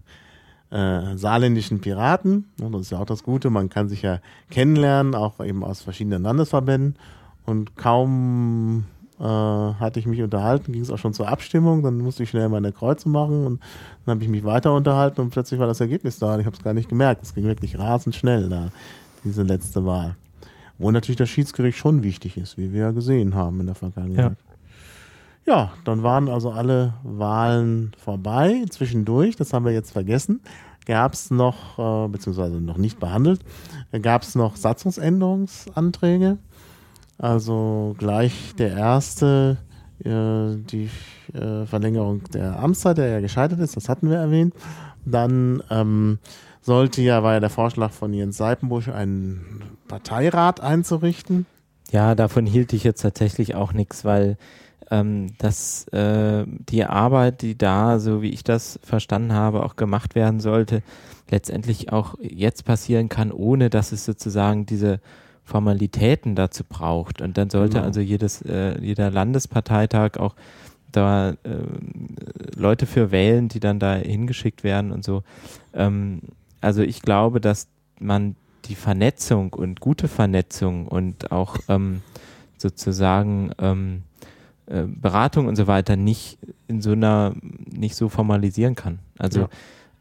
[0.73, 2.47] äh, saarländischen Piraten.
[2.57, 4.21] Das ist ja auch das Gute, man kann sich ja
[4.51, 6.97] kennenlernen, auch eben aus verschiedenen Landesverbänden.
[7.45, 8.85] Und kaum
[9.21, 11.83] äh, hatte ich mich unterhalten, ging es auch schon zur Abstimmung.
[11.83, 13.61] Dann musste ich schnell meine Kreuze machen und
[14.07, 16.35] dann habe ich mich weiter unterhalten und plötzlich war das Ergebnis da.
[16.35, 17.23] Und ich habe es gar nicht gemerkt.
[17.23, 18.69] Es ging wirklich rasend schnell da,
[19.25, 20.17] diese letzte Wahl.
[20.79, 24.37] Wo natürlich das Schiedsgericht schon wichtig ist, wie wir ja gesehen haben in der Vergangenheit.
[24.39, 24.52] Ja.
[25.45, 28.65] Ja, dann waren also alle Wahlen vorbei.
[28.71, 30.41] Zwischendurch, das haben wir jetzt vergessen,
[30.87, 33.41] gab es noch, äh, beziehungsweise noch nicht behandelt,
[34.03, 36.39] gab es noch Satzungsänderungsanträge.
[37.19, 39.59] Also gleich der erste,
[40.05, 40.91] äh, die
[41.35, 44.55] äh, Verlängerung der Amtszeit, der ja gescheitert ist, das hatten wir erwähnt.
[45.05, 46.19] Dann ähm,
[46.61, 51.47] sollte ja, war ja der Vorschlag von Jens Seipenbusch, einen Parteirat einzurichten.
[51.91, 54.39] Ja, davon hielt ich jetzt tatsächlich auch nichts, weil
[54.93, 60.15] ähm, dass äh, die Arbeit, die da, so wie ich das verstanden habe, auch gemacht
[60.15, 60.83] werden sollte,
[61.31, 65.01] letztendlich auch jetzt passieren kann, ohne dass es sozusagen diese
[65.45, 67.23] Formalitäten dazu braucht.
[67.23, 67.87] Und dann sollte genau.
[67.87, 70.37] also jedes, äh, jeder Landesparteitag auch
[70.93, 71.37] da äh,
[72.55, 75.23] Leute für wählen, die dann da hingeschickt werden und so.
[75.73, 76.21] Ähm,
[76.61, 77.67] also ich glaube, dass
[77.99, 78.37] man
[78.67, 82.03] die Vernetzung und gute Vernetzung und auch ähm,
[82.59, 84.03] sozusagen ähm,
[84.73, 87.35] äh, Beratung und so weiter nicht in so einer,
[87.71, 89.01] nicht so formalisieren kann.
[89.19, 89.49] Also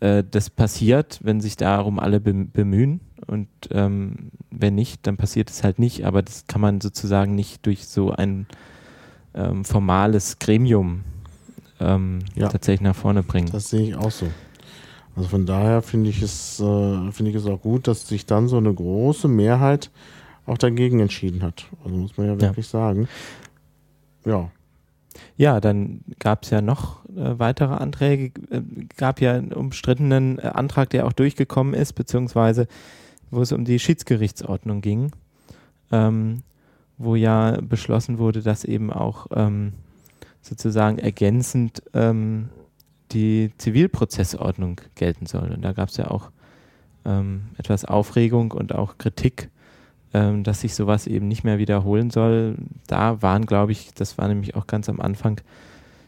[0.01, 0.19] ja.
[0.19, 5.65] äh, das passiert, wenn sich darum alle bemühen und ähm, wenn nicht, dann passiert es
[5.65, 8.47] halt nicht, aber das kann man sozusagen nicht durch so ein
[9.33, 11.03] ähm, formales Gremium
[11.81, 12.47] ähm, ja.
[12.47, 13.49] tatsächlich nach vorne bringen.
[13.51, 14.27] Das sehe ich auch so.
[15.17, 18.47] Also von daher finde ich es, äh, finde ich es auch gut, dass sich dann
[18.47, 19.91] so eine große Mehrheit
[20.45, 21.65] auch dagegen entschieden hat.
[21.83, 22.71] Also muss man ja wirklich ja.
[22.71, 23.09] sagen.
[24.23, 24.49] Ja.
[25.35, 28.31] Ja, dann gab es ja noch äh, weitere Anträge.
[28.49, 28.61] Äh,
[28.97, 32.67] gab ja einen umstrittenen äh, Antrag, der auch durchgekommen ist, beziehungsweise
[33.29, 35.11] wo es um die Schiedsgerichtsordnung ging,
[35.91, 36.43] ähm,
[36.97, 39.73] wo ja beschlossen wurde, dass eben auch ähm,
[40.41, 42.49] sozusagen ergänzend ähm,
[43.11, 45.51] die Zivilprozessordnung gelten soll.
[45.51, 46.29] Und da gab es ja auch
[47.05, 49.49] ähm, etwas Aufregung und auch Kritik
[50.13, 52.55] ähm, dass sich sowas eben nicht mehr wiederholen soll.
[52.87, 55.41] Da waren, glaube ich, das war nämlich auch ganz am Anfang,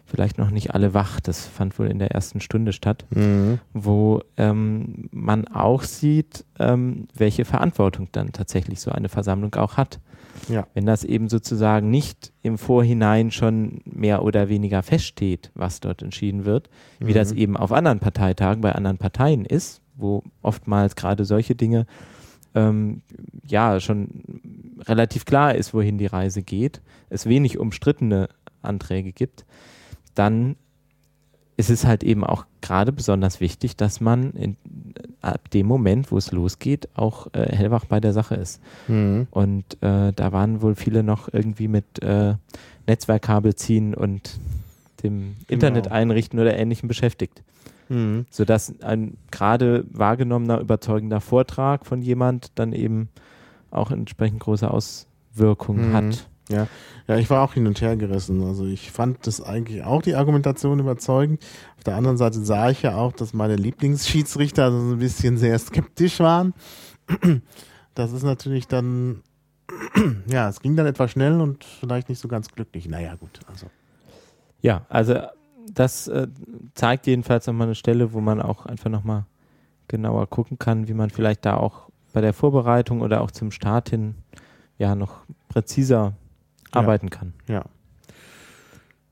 [0.06, 1.20] vielleicht noch nicht alle wach.
[1.20, 3.60] Das fand wohl in der ersten Stunde statt, mhm.
[3.74, 10.00] wo ähm, man auch sieht, ähm, welche Verantwortung dann tatsächlich so eine Versammlung auch hat.
[10.50, 10.68] Ja.
[10.74, 16.46] Wenn das eben sozusagen nicht im Vorhinein schon mehr oder weniger feststeht, was dort entschieden
[16.46, 17.08] wird, mhm.
[17.08, 17.38] wie das mhm.
[17.38, 21.86] eben auf anderen Parteitagen bei anderen Parteien ist, wo oftmals gerade solche Dinge
[22.56, 23.02] ähm,
[23.46, 24.10] ja schon
[24.80, 28.30] relativ klar ist, wohin die Reise geht, es wenig umstrittene
[28.62, 29.46] Anträge gibt,
[30.16, 30.56] dann
[31.56, 34.58] ist es halt eben auch gerade besonders wichtig, dass man in,
[35.22, 38.62] ab dem Moment, wo es losgeht, auch äh, hellwach bei der Sache ist.
[38.88, 39.28] Mhm.
[39.30, 42.36] Und äh, da waren wohl viele noch irgendwie mit äh,
[42.88, 44.40] Netzwerkkabel ziehen und
[45.04, 47.44] dem Internet einrichten oder ähnlichem beschäftigt.
[47.90, 48.26] Mhm.
[48.30, 53.10] Sodass ein gerade wahrgenommener, überzeugender Vortrag von jemand dann eben
[53.72, 55.94] auch entsprechend große Auswirkungen Mhm.
[55.94, 56.30] hat.
[56.50, 56.68] Ja.
[57.08, 58.44] ja, ich war auch hin und her gerissen.
[58.44, 61.42] Also ich fand das eigentlich auch die Argumentation überzeugend.
[61.78, 65.58] Auf der anderen Seite sah ich ja auch, dass meine Lieblingsschiedsrichter so ein bisschen sehr
[65.58, 66.54] skeptisch waren.
[67.96, 69.22] Das ist natürlich dann,
[70.28, 72.90] ja, es ging dann etwas schnell und vielleicht nicht so ganz glücklich.
[72.90, 73.68] Naja, gut, also.
[74.62, 75.16] Ja, also
[75.72, 76.28] das äh,
[76.74, 79.26] zeigt jedenfalls nochmal eine Stelle, wo man auch einfach nochmal
[79.88, 83.90] genauer gucken kann, wie man vielleicht da auch bei der Vorbereitung oder auch zum Start
[83.90, 84.16] hin
[84.78, 86.14] ja noch präziser
[86.74, 86.82] Ja.
[86.82, 87.34] arbeiten kann.
[87.48, 87.64] Ja.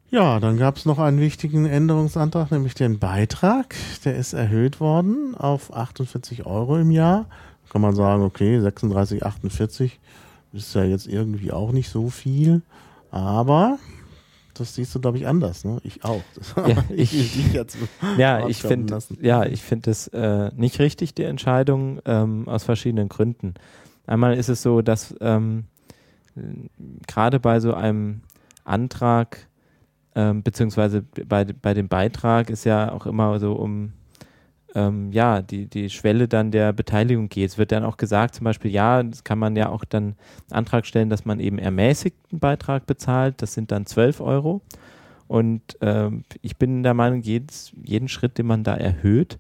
[0.09, 3.75] Ja, dann gab es noch einen wichtigen Änderungsantrag, nämlich den Beitrag.
[4.03, 7.27] Der ist erhöht worden auf 48 Euro im Jahr.
[7.69, 9.99] Kann man sagen, okay, 36, 48
[10.51, 12.61] ist ja jetzt irgendwie auch nicht so viel.
[13.09, 13.77] Aber
[14.61, 15.65] das siehst du, glaube ich, anders.
[15.65, 15.79] Ne?
[15.83, 16.23] Ich auch.
[16.67, 17.77] Ja, ich, ich- jetzt
[18.17, 23.09] Ja, ich finde, ja, ich finde es äh, nicht richtig, die Entscheidung, ähm, aus verschiedenen
[23.09, 23.53] Gründen.
[24.07, 25.65] Einmal ist es so, dass ähm,
[26.35, 26.41] äh,
[27.07, 28.21] gerade bei so einem
[28.63, 29.47] Antrag,
[30.15, 33.93] ähm, beziehungsweise bei, bei dem Beitrag ist ja auch immer so um
[34.75, 37.49] ähm, ja, die, die Schwelle dann der Beteiligung geht.
[37.49, 40.15] Es wird dann auch gesagt, zum Beispiel, ja, das kann man ja auch dann
[40.49, 43.41] Antrag stellen, dass man eben ermäßigten Beitrag bezahlt.
[43.41, 44.61] Das sind dann 12 Euro.
[45.27, 49.39] Und ähm, ich bin der Meinung, jedes, jeden Schritt, den man da erhöht,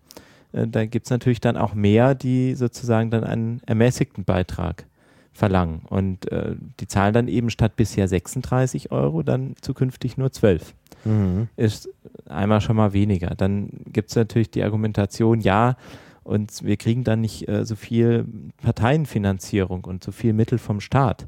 [0.53, 4.85] äh, da gibt es natürlich dann auch mehr, die sozusagen dann einen ermäßigten Beitrag
[5.33, 5.81] verlangen.
[5.89, 10.73] Und äh, die zahlen dann eben statt bisher 36 Euro dann zukünftig nur 12
[11.05, 11.47] Mhm.
[11.55, 11.89] ist
[12.27, 13.33] einmal schon mal weniger.
[13.35, 15.75] Dann gibt es natürlich die Argumentation, ja,
[16.23, 18.25] und wir kriegen dann nicht äh, so viel
[18.61, 21.27] Parteienfinanzierung und so viel Mittel vom Staat,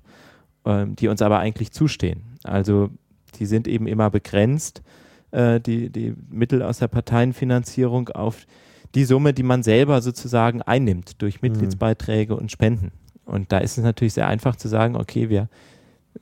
[0.65, 2.37] ähm, die uns aber eigentlich zustehen.
[2.43, 2.91] Also
[3.39, 4.83] die sind eben immer begrenzt,
[5.31, 8.45] äh, die, die Mittel aus der Parteienfinanzierung auf
[8.93, 12.91] die Summe, die man selber sozusagen einnimmt durch Mitgliedsbeiträge und Spenden.
[13.25, 15.47] Und da ist es natürlich sehr einfach zu sagen, okay, wir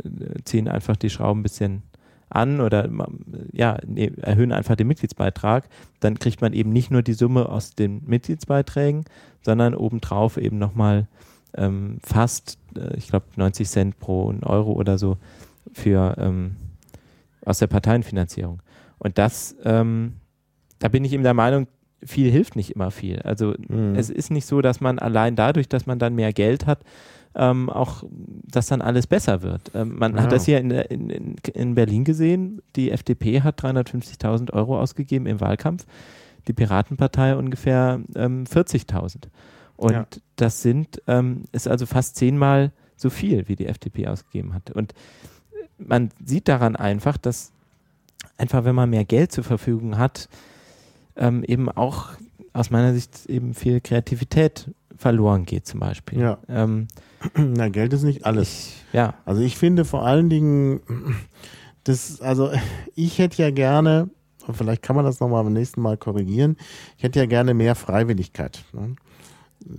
[0.04, 1.84] äh, ziehen einfach die Schrauben ein bisschen
[2.30, 2.89] an oder
[3.52, 5.68] ja, nee, erhöhen einfach den Mitgliedsbeitrag,
[5.99, 9.04] dann kriegt man eben nicht nur die Summe aus den Mitgliedsbeiträgen,
[9.41, 11.08] sondern obendrauf eben nochmal
[11.56, 15.18] ähm, fast, äh, ich glaube, 90 Cent pro Euro oder so
[15.74, 16.56] für ähm,
[17.45, 18.62] aus der Parteienfinanzierung.
[18.97, 20.14] Und das, ähm,
[20.80, 21.68] da bin ich eben der Meinung,
[22.04, 23.20] viel hilft nicht immer viel.
[23.22, 23.95] Also Mhm.
[23.95, 26.80] es ist nicht so, dass man allein dadurch, dass man dann mehr Geld hat,
[27.36, 29.72] ähm, auch, dass dann alles besser wird.
[29.74, 30.24] Ähm, man Ja.
[30.24, 32.62] hat das hier in, der- in, in, in Berlin gesehen.
[32.76, 35.86] Die FDP hat 350.000 Euro ausgegeben im Wahlkampf.
[36.47, 39.30] Die Piratenpartei ungefähr ähm, 40.000.
[39.78, 40.06] Und Ja.
[40.36, 44.72] das sind, ähm, ist also fast zehnmal so viel, wie die FDP ausgegeben hat.
[44.72, 44.93] Und
[45.78, 47.52] man sieht daran einfach, dass
[48.38, 50.28] einfach, wenn man mehr Geld zur Verfügung hat,
[51.16, 52.09] ähm, eben auch
[52.53, 56.20] aus meiner Sicht eben viel Kreativität verloren geht zum Beispiel.
[56.20, 56.38] Ja.
[56.47, 56.88] Ähm,
[57.36, 58.68] Na, Geld ist nicht alles.
[58.68, 60.82] ich, ja, Also ich finde vor allen Dingen,
[61.84, 62.51] das, also
[62.95, 64.09] ich hätte ja gerne,
[64.47, 66.57] und vielleicht kann man das nochmal beim nächsten Mal korrigieren,
[66.97, 68.64] ich hätte ja gerne mehr Freiwilligkeit.
[68.74, 68.95] Ne?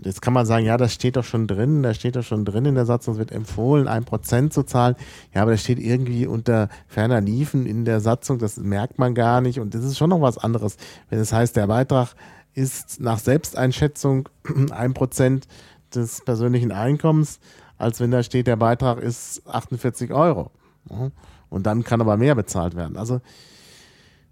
[0.04, 2.64] Jetzt kann man sagen, ja, das steht doch schon drin, da steht doch schon drin
[2.66, 4.94] in der Satzung, es wird empfohlen, ein Prozent zu zahlen.
[5.34, 9.40] Ja, aber das steht irgendwie unter ferner Liefen in der Satzung, das merkt man gar
[9.40, 10.76] nicht und das ist schon noch was anderes.
[11.10, 12.14] Wenn es heißt, der Beitrag
[12.54, 14.28] ist nach Selbsteinschätzung
[14.70, 15.48] ein Prozent
[15.94, 17.40] des persönlichen Einkommens,
[17.76, 20.50] als wenn da steht, der Beitrag ist 48 Euro.
[21.48, 22.96] Und dann kann aber mehr bezahlt werden.
[22.96, 23.20] Also,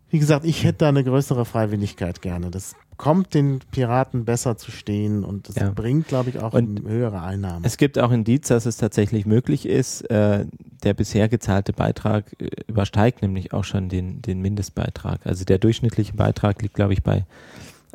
[0.09, 2.51] wie gesagt, ich hätte da eine größere Freiwilligkeit gerne.
[2.51, 5.71] Das kommt den Piraten besser zu stehen und das Ja.
[5.71, 7.65] bringt, glaube ich, auch Und höhere Einnahmen.
[7.65, 10.03] es gibt auch Indiz, dass es tatsächlich möglich ist.
[10.11, 10.45] Äh,
[10.83, 15.27] der bisher gezahlte Beitrag äh, übersteigt nämlich auch schon den, den Mindestbeitrag.
[15.27, 17.25] Also der durchschnittliche Beitrag liegt, glaube ich, bei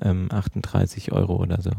[0.02, 1.70] ähm, 38 Euro oder so.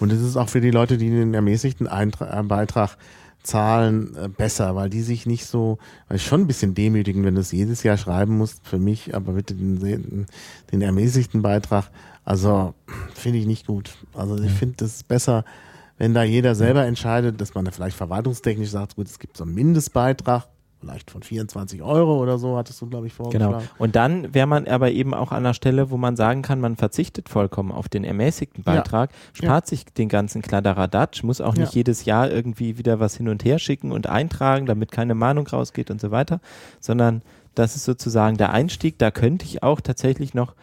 [0.00, 2.96] Und es ist auch für die Leute, die den ermäßigten Eintra äh, Beitrag
[3.42, 5.76] zahlen, äh, besser, weil die sich nicht so,
[6.08, 9.32] weil schon ein bisschen demütigend, wenn du es jedes Jahr schreiben musst, für mich, aber
[9.32, 10.26] bitte den, den,
[10.72, 11.90] den ermäßigten Beitrag,
[12.24, 12.74] also
[13.14, 13.96] finde ich nicht gut.
[14.14, 15.44] Also ich finde das besser,
[15.98, 19.44] wenn da jeder selber entscheidet, dass man da vielleicht verwaltungstechnisch sagt, gut, es gibt so
[19.44, 20.48] einen Mindestbeitrag
[20.84, 23.52] vielleicht von 24 Euro oder so, hattest du, glaube ich, vorgeschlagen.
[23.52, 23.64] Genau.
[23.78, 26.76] Und dann wäre man aber eben auch an der Stelle, wo man sagen kann, man
[26.76, 29.16] verzichtet vollkommen auf den ermäßigten Beitrag, ja.
[29.32, 29.68] spart ja.
[29.70, 31.78] sich den ganzen Kladderadatsch, muss auch nicht ja.
[31.78, 35.90] jedes Jahr irgendwie wieder was hin und her schicken und eintragen, damit keine Mahnung rausgeht
[35.90, 36.40] und so weiter,
[36.80, 37.22] sondern
[37.54, 38.98] das ist sozusagen der Einstieg.
[38.98, 40.54] Da könnte ich auch tatsächlich noch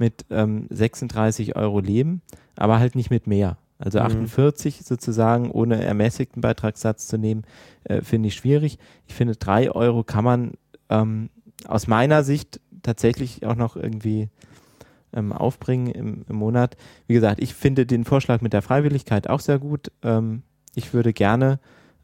[0.00, 2.22] mit ähm, 36 Euro leben,
[2.56, 3.58] aber halt nicht mit mehr.
[3.78, 4.84] Also 48 mhm.
[4.84, 7.44] sozusagen ohne ermäßigten Beitragssatz zu nehmen,
[7.84, 8.78] äh, finde ich schwierig.
[9.06, 10.52] Ich finde, drei Euro kann man
[10.88, 11.30] ähm,
[11.66, 14.28] aus meiner Sicht tatsächlich auch noch irgendwie
[15.12, 16.76] ähm, aufbringen im, im, Monat.
[17.06, 19.92] Wie gesagt, ich finde den Vorschlag mit der Freiwilligkeit auch sehr gut.
[20.02, 20.42] Ähm,
[20.74, 21.60] ich würde gerne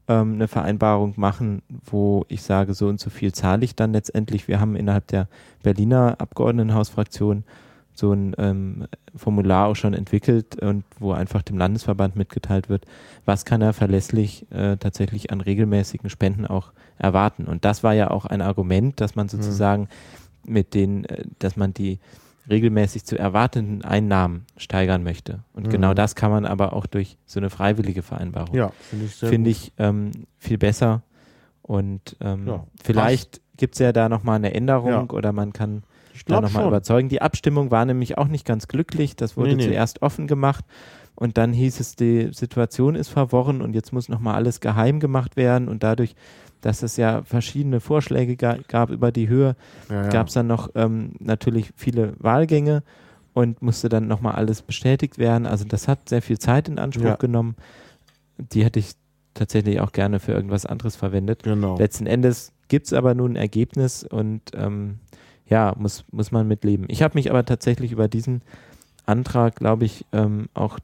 [0.08, 4.48] ähm, eine Vereinbarung machen, wo ich sage, so und so viel zahle ich dann letztendlich.
[4.48, 5.28] Wir haben innerhalb der
[5.62, 7.44] Berliner Abgeordnetenhausfraktion
[7.94, 12.86] so ein ähm, Formular auch schon entwickelt und wo einfach dem Landesverband mitgeteilt wird,
[13.24, 17.44] was kann er verlässlich äh, tatsächlich an regelmäßigen Spenden auch erwarten.
[17.44, 19.88] Und das war ja auch ein Argument, dass man sozusagen
[20.44, 20.52] mhm.
[20.52, 22.00] mit den, äh, dass man die
[22.50, 25.44] regelmäßig zu erwartenden Einnahmen steigern möchte.
[25.54, 25.70] Und mhm.
[25.70, 28.54] genau das kann man aber auch durch so eine freiwillige Vereinbarung.
[28.54, 31.02] Ja, finde ich, find ich ähm, viel besser.
[31.62, 35.06] Und ähm, ja, vielleicht gibt es ja da nochmal eine Änderung ja.
[35.10, 35.84] oder man kann
[36.14, 37.08] ich da nochmal überzeugen.
[37.08, 39.16] Die Abstimmung war nämlich auch nicht ganz glücklich.
[39.16, 39.68] Das wurde nee, nee.
[39.68, 40.64] zuerst offen gemacht
[41.16, 45.36] und dann hieß es, die Situation ist verworren und jetzt muss nochmal alles geheim gemacht
[45.36, 46.14] werden und dadurch,
[46.60, 49.54] dass es ja verschiedene Vorschläge ga gab über die Höhe,
[49.88, 50.08] ja, ja.
[50.08, 52.82] gab es dann noch ähm, natürlich viele Wahlgänge
[53.32, 55.46] und musste dann nochmal alles bestätigt werden.
[55.46, 57.16] Also das hat sehr viel Zeit in Anspruch ja.
[57.16, 57.56] genommen.
[58.38, 58.92] Die hätte ich
[59.34, 61.42] tatsächlich auch gerne für irgendwas anderes verwendet.
[61.42, 61.76] Genau.
[61.76, 64.98] Letzten Endes gibt es aber nun ein Ergebnis und ähm,
[65.46, 66.86] ja, muss, muss man mitleben.
[66.88, 68.42] Ich habe mich aber tatsächlich über diesen
[69.06, 70.78] Antrag, glaube ich, ähm, auch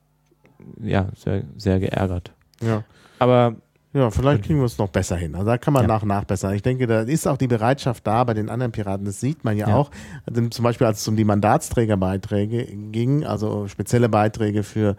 [0.82, 2.32] ja, sehr, sehr geärgert.
[2.62, 2.84] Ja.
[3.18, 3.56] Aber
[3.92, 5.34] ja, vielleicht kriegen wir es noch besser hin.
[5.34, 5.88] Also da kann man ja.
[5.88, 6.54] nach nachbessern.
[6.54, 9.04] Ich denke, da ist auch die Bereitschaft da bei den anderen Piraten.
[9.04, 9.74] Das sieht man ja, ja.
[9.74, 9.90] auch.
[10.26, 14.96] Also zum Beispiel, als es um die Mandatsträgerbeiträge ging, also spezielle Beiträge für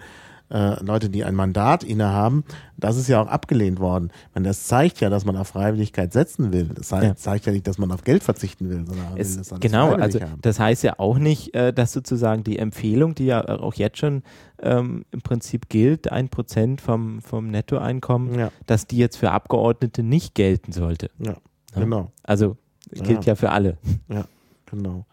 [0.52, 2.44] äh, Leute, die ein Mandat innehaben,
[2.78, 4.12] das ist ja auch abgelehnt worden.
[4.34, 6.66] Meine, das zeigt ja, dass man auf Freiwilligkeit setzen will.
[6.76, 7.16] Das heißt, ja.
[7.16, 10.20] zeigt ja nicht, dass man auf Geld verzichten will, sondern es, will das Genau, also
[10.20, 10.40] haben.
[10.42, 14.24] das heißt ja auch nicht, äh, dass sozusagen die Empfehlung, die ja auch jetzt schon
[14.62, 18.52] ähm, im Prinzip gilt, ein Prozent vom, vom Nettoeinkommen, ja.
[18.66, 21.10] dass die jetzt für Abgeordnete nicht gelten sollte.
[21.20, 21.36] Ja,
[21.74, 22.12] genau.
[22.24, 22.58] Also
[22.92, 23.32] gilt ja.
[23.32, 23.78] ja für alle.
[24.10, 24.26] Ja,
[24.66, 25.06] genau.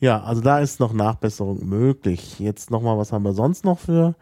[0.00, 2.38] Ja, also da ist noch Nachbesserung möglich.
[2.38, 4.14] Jetzt nochmal, was haben wir sonst noch für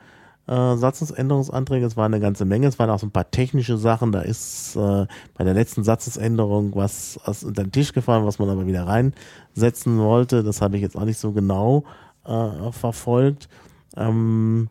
[0.49, 1.83] äh.
[1.85, 2.67] Es war eine ganze Menge.
[2.67, 4.13] Es waren auch so ein paar technische Sachen.
[4.13, 8.49] Da ist äh, bei der letzten Satzungsänderung was aus unter den Tisch gefallen, was man
[8.49, 10.43] aber wieder reinsetzen wollte.
[10.43, 11.85] Das habe ich jetzt auch nicht so genau
[12.25, 13.49] äh, verfolgt.
[13.97, 14.69] Ähm,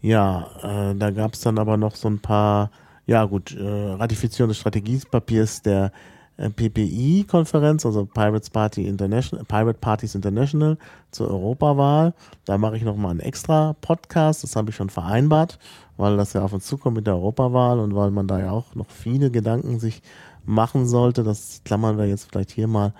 [0.00, 2.70] ja, äh, da gab es dann aber noch so ein paar,
[3.06, 5.92] ja gut, äh, Ratifizierung des Strategiepapiers der
[6.38, 10.78] PPI-Konferenz, also Pirates Party International, Pirate Parties International
[11.10, 12.14] zur Europawahl.
[12.44, 15.58] Da mache ich nochmal einen extra Podcast, das habe ich schon vereinbart,
[15.96, 18.76] weil das ja auf uns zukommt mit der Europawahl und weil man da ja auch
[18.76, 20.00] noch viele Gedanken sich
[20.44, 21.24] machen sollte.
[21.24, 22.94] Das klammern wir jetzt vielleicht hier mal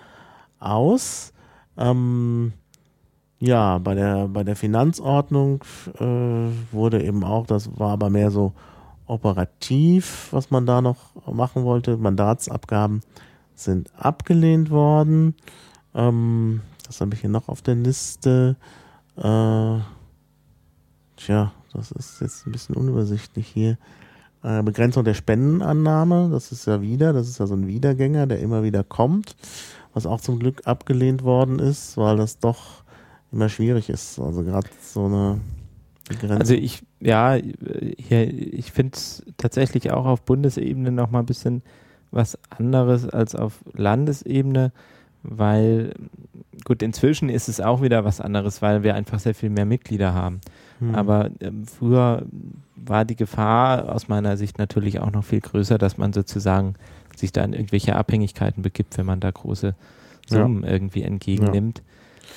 [0.58, 1.32] aus.
[1.76, 2.52] Ähm,
[3.38, 5.62] ja, bei der, bei der Finanzordnung
[6.00, 8.52] äh, wurde eben auch, das war aber mehr so
[9.06, 13.00] operativ, was man da noch machen wollte, Mandatsabgaben
[13.58, 15.34] sind abgelehnt worden.
[15.94, 18.56] Ähm, was habe ich hier noch auf der Liste?
[19.16, 19.78] Äh,
[21.16, 23.78] tja, das ist jetzt ein bisschen unübersichtlich hier.
[24.42, 28.38] Äh, Begrenzung der Spendenannahme, das ist ja wieder, das ist ja so ein Wiedergänger, der
[28.38, 29.36] immer wieder kommt,
[29.92, 32.84] was auch zum Glück abgelehnt worden ist, weil das doch
[33.32, 34.18] immer schwierig ist.
[34.18, 35.40] Also gerade so eine
[36.08, 36.38] Begrenzung.
[36.38, 41.62] Also ich, ja, hier, ich finde es tatsächlich auch auf Bundesebene noch mal ein bisschen
[42.10, 44.72] was anderes als auf Landesebene,
[45.22, 45.94] weil
[46.64, 50.14] gut, inzwischen ist es auch wieder was anderes, weil wir einfach sehr viel mehr Mitglieder
[50.14, 50.40] haben.
[50.80, 50.94] Hm.
[50.94, 52.24] Aber ähm, früher
[52.76, 56.74] war die Gefahr aus meiner Sicht natürlich auch noch viel größer, dass man sozusagen
[57.16, 59.74] sich da in irgendwelche Abhängigkeiten begibt, wenn man da große
[60.28, 60.70] Summen ja.
[60.70, 61.78] irgendwie entgegennimmt.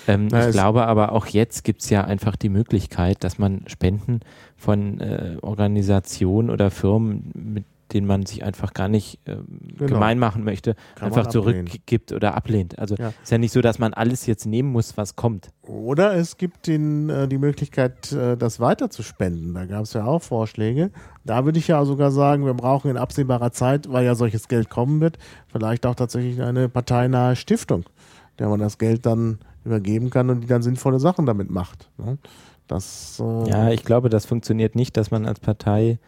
[0.08, 0.14] Ja.
[0.16, 4.22] Ähm, ich glaube aber auch jetzt gibt es ja einfach die Möglichkeit, dass man Spenden
[4.58, 9.38] von äh, Organisationen oder Firmen, mit den man sich einfach gar nicht äh,
[9.78, 9.94] genau.
[9.94, 12.80] gemein machen möchte, Kann einfach zurückgibt oder ablehnt.
[12.80, 13.14] Also ja.
[13.22, 15.50] ist ja nicht so, dass man alles jetzt nehmen muss, was kommt.
[15.64, 19.54] Oder es gibt den, äh, die Möglichkeit, äh, das weiter zu spenden.
[19.54, 20.92] Da gab es ja auch Vorschläge.
[21.24, 24.70] Da würde ich ja sogar sagen, wir brauchen in absehbarer Zeit, weil ja solches Geld
[24.70, 25.18] kommen wird,
[25.48, 27.86] vielleicht auch tatsächlich eine parteinahe Stiftung,
[28.40, 31.90] der man das Geld dann übergeben kann und die dann sinnvolle Sachen damit macht.
[31.98, 32.18] Ne?
[32.68, 36.00] Das, äh ja, ich glaube, das funktioniert nicht, dass man als Partei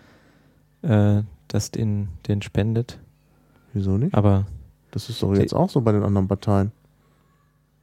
[0.82, 1.22] äh,
[1.54, 3.00] das den, den spendet.
[3.74, 4.14] Wieso nicht?
[4.14, 4.46] Aber
[4.92, 6.72] Das ist doch jetzt auch so bei den anderen Parteien.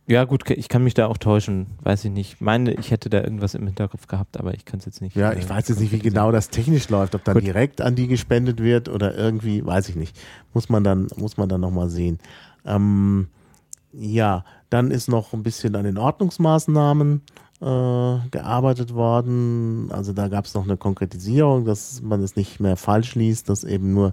[0.06, 1.66] ja, gut, ich kann mich da auch täuschen.
[1.82, 2.40] Weiß ich nicht.
[2.40, 5.14] Meine, ich hätte da irgendwas im Hinterkopf gehabt, aber ich kann es jetzt nicht.
[5.16, 7.44] Ja, äh, ich weiß jetzt nicht, wie genau das technisch läuft, ob dann Gut.
[7.44, 10.18] direkt an die gespendet wird oder irgendwie, weiß ich nicht.
[10.52, 12.18] Muss man dann, muss man dann nochmal sehen.
[12.64, 13.28] Ähm,
[13.92, 17.22] ja, dann ist noch ein bisschen an den Ordnungsmaßnahmen
[17.60, 19.90] äh, gearbeitet worden.
[19.92, 23.64] Also da gab es noch eine Konkretisierung, dass man es nicht mehr falsch liest, dass
[23.64, 24.12] eben nur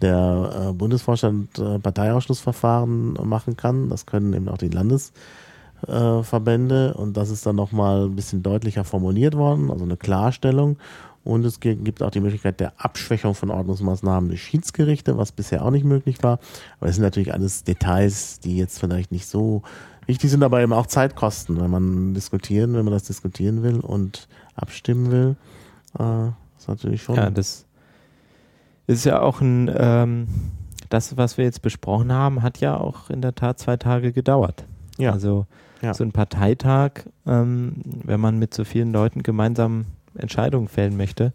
[0.00, 3.88] der äh, Bundesvorstand äh, Parteiausschlussverfahren machen kann.
[3.88, 8.84] Das können eben auch die Landesverbände äh, und das ist dann nochmal ein bisschen deutlicher
[8.84, 10.76] formuliert worden, also eine Klarstellung.
[11.24, 15.64] Und es gi- gibt auch die Möglichkeit der Abschwächung von Ordnungsmaßnahmen durch Schiedsgerichte, was bisher
[15.64, 16.38] auch nicht möglich war.
[16.78, 19.62] Aber das sind natürlich alles Details, die jetzt vielleicht nicht so
[20.06, 23.80] wichtig sind, aber eben auch Zeit kosten, wenn man diskutieren, wenn man das diskutieren will
[23.80, 25.36] und abstimmen will.
[25.98, 27.16] Äh, ist natürlich schon.
[27.16, 27.64] Ja, das
[28.86, 30.26] ist ja auch ein, ähm,
[30.90, 34.64] das, was wir jetzt besprochen haben, hat ja auch in der Tat zwei Tage gedauert.
[34.98, 35.12] Ja.
[35.12, 35.46] Also
[35.80, 35.94] Ja.
[35.94, 36.90] so ein Parteitag,
[37.26, 41.32] ähm, wenn man mit so vielen Leuten gemeinsam Entscheidungen fällen möchte,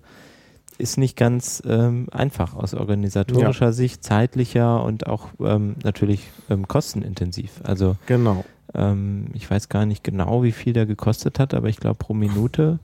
[0.77, 7.59] ist nicht ganz ähm, einfach aus organisatorischer Sicht, zeitlicher und auch ähm, natürlich ähm, kostenintensiv.
[7.63, 8.45] Also genau.
[8.73, 12.13] ähm, ich weiß gar nicht genau, wie viel der gekostet hat, aber ich glaube pro
[12.13, 12.79] Minute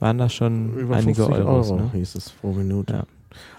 [0.00, 1.70] waren das schon Über einige 50 Euros.
[1.70, 1.90] Euro ne?
[1.94, 2.92] hieß es pro Minute.
[2.92, 3.04] Ja.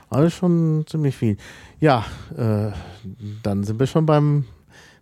[0.09, 1.37] Alles schon ziemlich viel.
[1.79, 2.05] Ja,
[2.37, 2.71] äh,
[3.43, 4.45] dann sind wir schon beim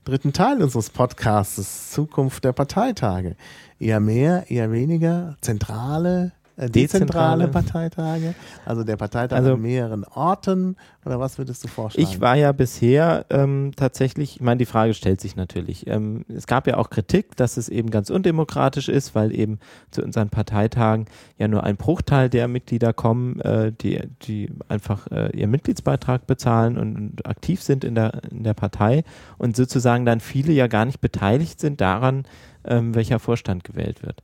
[0.03, 3.35] dritten Teil unseres Podcasts, Zukunft der Parteitage.
[3.79, 6.31] Eher mehr, eher weniger, zentrale,
[6.67, 7.47] dezentrale Dezentrale.
[7.47, 8.35] Parteitage,
[8.65, 12.07] also der Parteitag Also- an mehreren Orten, oder was würdest du vorschlagen?
[12.07, 15.87] Ich war ja bisher ähm, tatsächlich, ich meine, die Frage stellt sich natürlich.
[15.87, 19.59] Ähm, es gab ja auch Kritik, dass es eben ganz undemokratisch ist, weil eben
[19.91, 21.05] zu unseren Parteitagen
[21.37, 26.77] ja nur ein Bruchteil der Mitglieder kommen, äh, die, die einfach äh, ihren Mitgliedsbeitrag bezahlen
[26.77, 29.03] und, und aktiv sind in der, in der Partei
[29.37, 32.25] und sozusagen dann viele ja gar nicht beteiligt sind daran,
[32.65, 34.21] ähm, welcher Vorstand gewählt wird.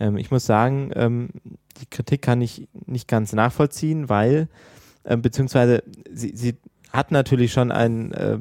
[0.00, 1.28] Ähm, ich muss sagen, ähm,
[1.80, 4.48] die Kritik kann ich nicht ganz nachvollziehen, weil
[5.04, 5.82] äh, beziehungsweise
[6.12, 6.56] sie, sie
[6.92, 8.38] hat natürlich schon einen, äh,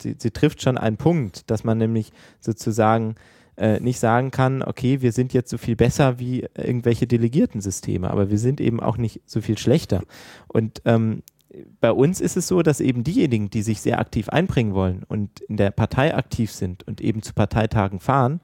[0.00, 3.16] sie, sie trifft schon einen Punkt, dass man nämlich sozusagen
[3.56, 8.30] äh, nicht sagen kann, okay, wir sind jetzt so viel besser wie irgendwelche Delegiertensysteme, aber
[8.30, 10.02] wir sind eben auch nicht so viel schlechter.
[10.46, 11.22] Und ähm,
[11.80, 15.40] bei uns ist es so, dass eben diejenigen, die sich sehr aktiv einbringen wollen und
[15.40, 18.40] in der Partei aktiv sind und eben zu Parteitagen fahren,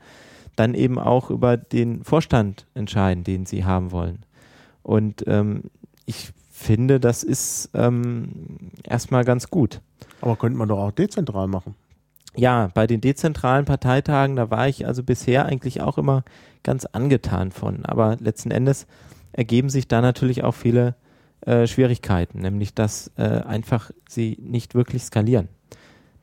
[0.57, 4.25] dann eben auch über den Vorstand entscheiden, den sie haben wollen.
[4.83, 5.65] Und ähm,
[6.07, 9.81] ich finde, das ist ähm, erstmal ganz gut.
[10.21, 11.75] Aber könnte man doch auch dezentral machen.
[12.37, 16.25] Ja, bei den dezentralen Parteitagen, da war ich also bisher eigentlich auch immer
[16.63, 17.85] ganz angetan von.
[17.85, 18.87] Aber letzten Endes
[19.33, 20.97] ergeben sich da natürlich auch viele
[21.43, 25.49] äh, Schwierigkeiten, nämlich dass äh, einfach sie nicht wirklich skalieren.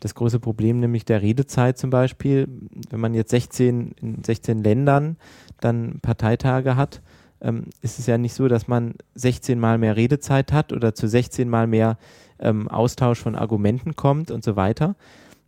[0.01, 2.47] Das große Problem nämlich der Redezeit zum Beispiel,
[2.89, 5.15] wenn man jetzt 16 in 16 Ländern
[5.61, 7.01] dann Parteitage hat,
[7.39, 11.07] ähm, ist es ja nicht so, dass man 16 mal mehr Redezeit hat oder zu
[11.07, 11.97] 16 mal mehr
[12.39, 14.95] ähm, Austausch von Argumenten kommt und so weiter.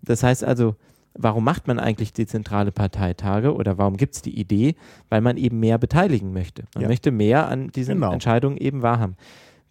[0.03, 0.75] Das heißt also,
[1.15, 4.75] warum macht man eigentlich dezentrale Parteitage oder warum gibt es die Idee?
[5.09, 6.63] Weil man eben mehr beteiligen möchte.
[6.75, 6.87] Man Ja.
[6.89, 8.13] möchte mehr an diesen Genau.
[8.13, 9.15] Entscheidungen eben wahrhaben.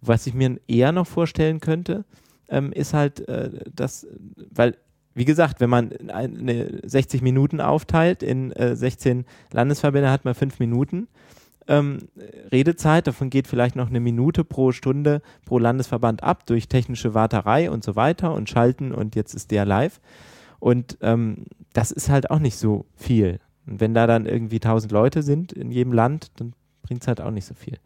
[0.01, 2.03] Was ich mir eher noch vorstellen könnte,
[2.49, 4.07] ähm, ist halt, äh, dass,
[4.51, 4.77] weil,
[5.13, 10.59] wie gesagt, wenn man eine 60 Minuten aufteilt in äh, 16 Landesverbände, hat man fünf
[10.59, 11.07] Minuten.
[11.67, 11.99] Ähm,
[12.51, 17.71] Redezeit, davon geht vielleicht noch eine Minute pro Stunde pro Landesverband ab durch technische Warterei
[17.71, 20.01] und so weiter und Schalten und jetzt ist der live.
[20.59, 23.39] Und ähm, das ist halt auch nicht so viel.
[23.65, 27.21] Und wenn da dann irgendwie 1000 Leute sind in jedem Land, dann bringt es halt
[27.21, 27.77] auch nicht so viel.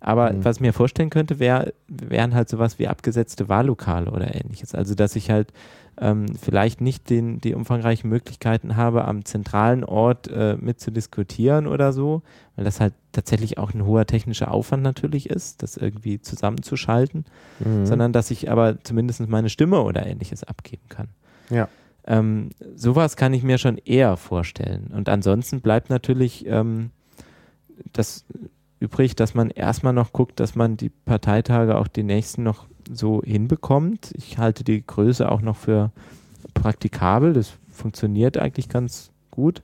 [0.00, 0.44] Aber Mhm.
[0.44, 4.74] was ich mir vorstellen könnte, wär, wären halt sowas wie abgesetzte Wahllokale oder ähnliches.
[4.74, 5.52] Also dass ich halt
[6.00, 11.66] ähm, vielleicht nicht den, die umfangreichen Möglichkeiten habe, am zentralen Ort äh, mit zu diskutieren
[11.66, 12.22] oder so,
[12.56, 17.26] weil das halt tatsächlich auch ein hoher technischer Aufwand natürlich ist, das irgendwie zusammenzuschalten,
[17.62, 17.84] Mhm.
[17.84, 21.08] sondern dass ich aber zumindest meine Stimme oder ähnliches abgeben kann.
[21.50, 21.68] Ja.
[22.06, 24.90] Ähm, sowas kann ich mir schon eher vorstellen.
[24.94, 26.92] Und ansonsten bleibt natürlich ähm,
[27.92, 28.24] das
[28.80, 33.22] übrig, dass man erstmal noch guckt, dass man die Parteitage auch die nächsten noch so
[33.22, 34.12] hinbekommt.
[34.16, 35.92] Ich halte die Größe auch noch für
[36.54, 37.32] praktikabel.
[37.32, 39.62] Das funktioniert eigentlich ganz gut.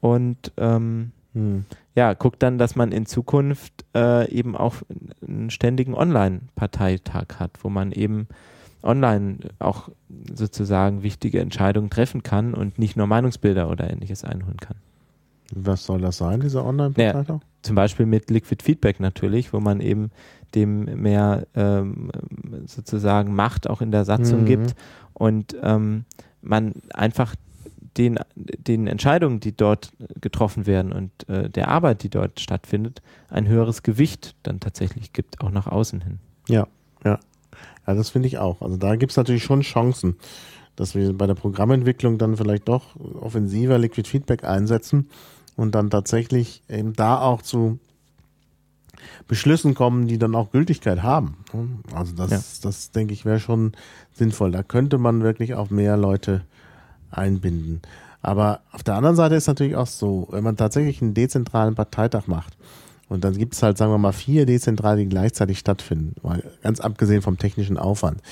[0.00, 1.64] Und ähm, Hm.
[1.96, 4.76] ja, guckt dann, dass man in Zukunft äh, eben auch
[5.26, 8.28] einen ständigen Online-Parteitag hat, wo man eben
[8.82, 9.88] online auch
[10.32, 14.76] sozusagen wichtige Entscheidungen treffen kann und nicht nur Meinungsbilder oder ähnliches einholen kann.
[15.56, 17.28] Was soll das sein, dieser Online-Parteitag?
[17.28, 20.10] Naja, zum Beispiel mit Liquid Feedback natürlich, wo man eben
[20.54, 22.10] dem mehr ähm,
[22.66, 24.46] sozusagen Macht auch in der Satzung Mhm.
[24.46, 24.74] gibt
[25.14, 26.04] und ähm,
[26.42, 27.34] man einfach
[27.96, 33.46] den, den Entscheidungen, die dort getroffen werden und äh, der Arbeit, die dort stattfindet, ein
[33.46, 36.18] höheres Gewicht dann tatsächlich gibt, auch nach außen hin.
[36.48, 36.66] Ja,
[37.04, 37.18] ja.
[37.86, 38.62] Ja, das finde ich auch.
[38.62, 40.16] Also da gibt es natürlich schon Chancen,
[40.74, 45.08] dass wir bei der Programmentwicklung dann vielleicht doch offensiver Liquid Feedback einsetzen
[45.56, 47.78] und dann tatsächlich eben da auch zu
[49.28, 51.36] Beschlüssen kommen, die dann auch Gültigkeit haben.
[51.94, 52.40] Also das, Ja.
[52.62, 53.72] das denke ich, wäre schon
[54.12, 54.50] sinnvoll.
[54.50, 56.42] Da könnte man wirklich auch mehr Leute
[57.10, 57.82] einbinden.
[58.22, 62.26] Aber auf der anderen Seite ist natürlich auch so, wenn man tatsächlich einen dezentralen Parteitag
[62.26, 62.56] macht,
[63.10, 66.80] und dann gibt es halt, sagen wir mal, vier dezentrale, die gleichzeitig stattfinden, mal ganz
[66.80, 68.22] abgesehen vom technischen Aufwand.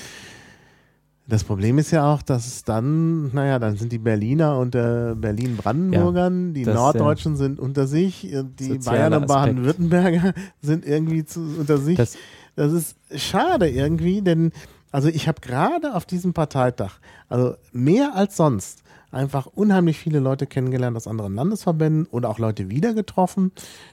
[1.25, 6.53] Das Problem ist ja auch, dass es dann, naja, dann sind die Berliner unter Berlin-Brandenburgern,
[6.53, 9.27] die das, Norddeutschen sind unter sich, und die Bayern und.
[9.27, 11.95] Baden-Württemberger sind irgendwie zu, unter sich.
[11.95, 12.17] Das,
[12.55, 14.51] Das ist schade irgendwie, denn
[14.93, 20.47] also ich habe gerade auf diesem Parteitag, also mehr als sonst, einfach unheimlich viele Leute
[20.47, 23.51] kennengelernt aus anderen Landesverbänden oder auch Leute wieder getroffen,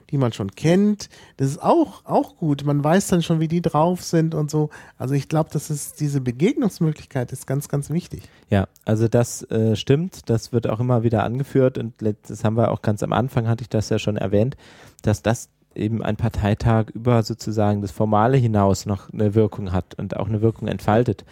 [0.09, 1.09] die man schon kennt.
[1.37, 2.63] Das ist auch, auch gut.
[2.65, 4.69] Man weiß dann schon, wie die drauf sind und so.
[4.97, 8.23] Also ich glaube, das ist diese Begegnungsmöglichkeit ist ganz, ganz wichtig.
[8.49, 12.71] Ja, also das äh, stimmt, das wird auch immer wieder angeführt und das haben wir
[12.71, 14.55] auch ganz am Anfang, hatte ich das ja schon erwähnt,
[15.01, 20.17] dass das eben ein Parteitag über sozusagen das Formale hinaus noch eine Wirkung hat und
[20.17, 21.25] auch eine Wirkung entfaltet.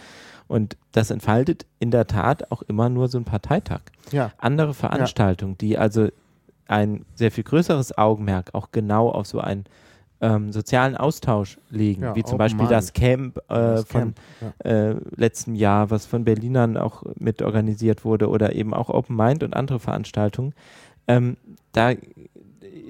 [0.47, 3.81] Und das entfaltet in der Tat auch immer nur so ein Parteitag.
[4.11, 4.31] Ja.
[4.37, 6.07] Andere Veranstaltungen, die also
[6.67, 9.65] ein sehr viel größeres Augenmerk auch genau auf so einen
[10.21, 12.71] ähm, sozialen Austausch legen, Ja, wie zum Beispiel Mind.
[12.71, 14.19] das Camp äh, Das von Camp,
[14.63, 14.69] ja.
[14.69, 19.43] äh, letztem Jahr, was von Berlinern auch mit organisiert wurde oder eben auch Open Mind
[19.43, 20.53] und andere Veranstaltungen,
[21.07, 21.37] ähm,
[21.71, 21.93] da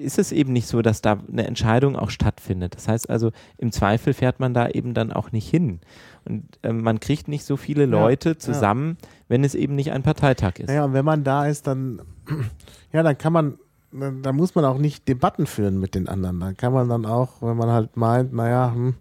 [0.00, 2.74] ist es eben nicht so, dass da eine Entscheidung auch stattfindet.
[2.74, 5.80] Das heißt also, im Zweifel fährt man da eben dann auch nicht hin.
[6.24, 8.96] Und ähm, man kriegt nicht so viele Leute zusammen,
[9.28, 10.68] wenn es eben nicht ein Parteitag ist.
[10.68, 12.02] Naja, und wenn man da ist, dann,
[12.92, 13.58] ja, dann kann man,
[14.22, 16.40] da muss man auch nicht Debatten führen mit den anderen.
[16.40, 18.92] Dann kann man dann auch, wenn man halt meint, naja, hm, äh,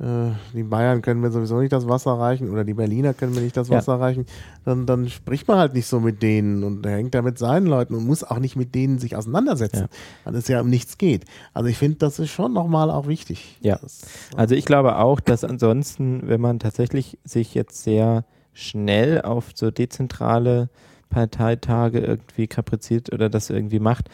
[0.00, 3.56] die Bayern können mir sowieso nicht das Wasser reichen oder die Berliner können mir nicht
[3.56, 3.78] das Ja.
[3.78, 4.26] Wasser reichen,
[4.64, 7.94] dann, dann spricht man halt nicht so mit denen und hängt da mit seinen Leuten
[7.96, 9.88] und muss auch nicht mit denen sich auseinandersetzen, Ja.
[10.24, 11.24] weil es ja um nichts geht.
[11.52, 13.58] Also ich finde, das ist schon nochmal auch wichtig.
[13.60, 13.78] Ja.
[13.82, 14.02] Das,
[14.36, 19.72] Also ich glaube auch, dass ansonsten, wenn man tatsächlich sich jetzt sehr schnell auf so
[19.72, 20.68] dezentrale
[21.10, 24.10] Parteitage irgendwie kapriziert oder das irgendwie macht,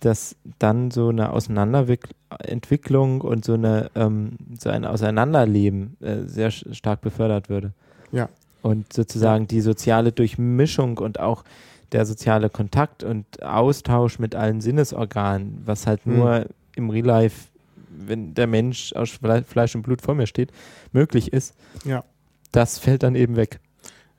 [0.00, 7.00] dass dann so eine Auseinanderentwicklung und so eine ähm, so ein Auseinanderleben äh, sehr stark
[7.00, 7.72] befördert würde.
[8.12, 8.28] Ja.
[8.62, 11.44] Und sozusagen die soziale Durchmischung und auch
[11.92, 16.16] der soziale Kontakt und Austausch mit allen Sinnesorganen, was halt Hm.
[16.16, 16.46] nur
[16.76, 17.48] im Real Life,
[17.88, 20.50] wenn der Mensch aus Fle- Fleisch und Blut vor mir steht,
[20.92, 22.04] möglich ist, ja.
[22.52, 23.60] das fällt dann eben weg.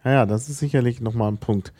[0.04, 1.72] Ja, ja, das ist sicherlich nochmal ein Punkt.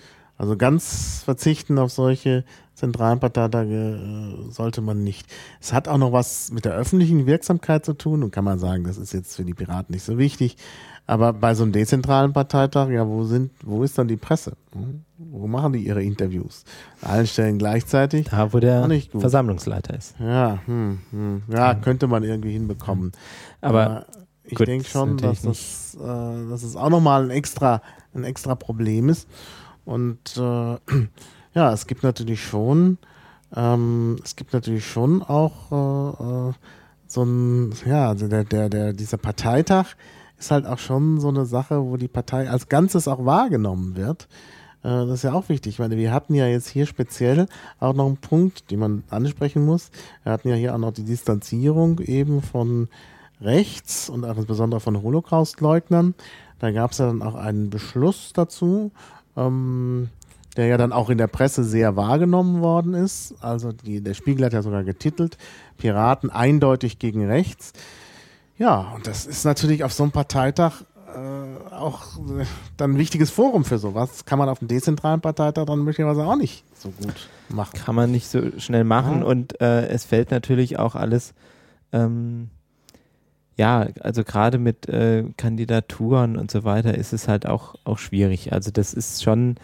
[0.42, 5.28] Also ganz verzichten auf solche zentralen Parteitage äh, sollte man nicht.
[5.62, 8.84] Es hat auch noch was mit der öffentlichen Wirksamkeit zu tun und kann man sagen,
[8.84, 10.58] das ist jetzt für die Piraten nicht so wichtig.
[11.06, 14.54] Aber bei so einem dezentralen Parteitag, ja, wo sind, wo ist dann die Presse?
[14.74, 15.04] Hm?
[15.20, 16.64] Wo machen die ihre Interviews?
[17.04, 18.30] An allen Stellen gleichzeitig?
[18.32, 18.90] Da, wo der.
[19.16, 20.16] Versammlungsleiter ist.
[20.20, 21.44] Ja, hm, hm.
[21.50, 23.12] ja, könnte man irgendwie hinbekommen.
[23.62, 24.08] Aber
[24.44, 27.84] ich gut, denke schon, dass das, äh, dass es auch nochmal ein extra,
[28.16, 29.28] ein extra Problem ist.
[29.86, 30.42] Und äh,
[31.54, 32.98] ja, es gibt natürlich schon,
[33.56, 36.54] ähm, es gibt natürlich schon auch äh, äh,
[37.08, 39.88] so ein, ja, also der, der, der, dieser Parteitag
[40.38, 44.28] ist halt auch schon so eine Sache, wo die Partei als Ganzes auch wahrgenommen wird.
[44.84, 45.74] Äh, Das ist ja auch wichtig.
[45.74, 47.48] Ich meine, wir hatten ja jetzt hier speziell
[47.80, 49.92] auch noch einen Punkt, den man ansprechen muss.
[50.24, 52.88] Wir hatten ja hier auch noch die Distanzierung eben von
[53.42, 56.14] rechts und auch insbesondere von Holocaustleugnern.
[56.60, 58.92] Da gab es ja dann auch einen Beschluss dazu,
[59.38, 60.10] ähm,
[60.58, 63.36] der ja dann auch in der Presse sehr wahrgenommen worden ist.
[63.42, 65.38] Also die, der Spiegel hat ja sogar getitelt,
[65.78, 67.72] Piraten eindeutig gegen rechts.
[68.58, 70.82] Ja, und das ist natürlich auf so einem Parteitag
[71.16, 72.46] äh, auch äh,
[72.78, 74.26] dann ein wichtiges Forum für sowas.
[74.26, 77.80] Kann man auf einem dezentralen Parteitag dann möglicherweise auch nicht so gut machen.
[77.84, 79.26] kann man nicht so schnell machen Ja.
[79.26, 81.34] und äh, es fällt natürlich auch alles,
[81.92, 82.50] ähm,
[83.58, 88.54] ja, also gerade mit äh, Kandidaturen und so weiter ist es halt auch, auch schwierig.
[88.54, 89.56] Also das ist schon,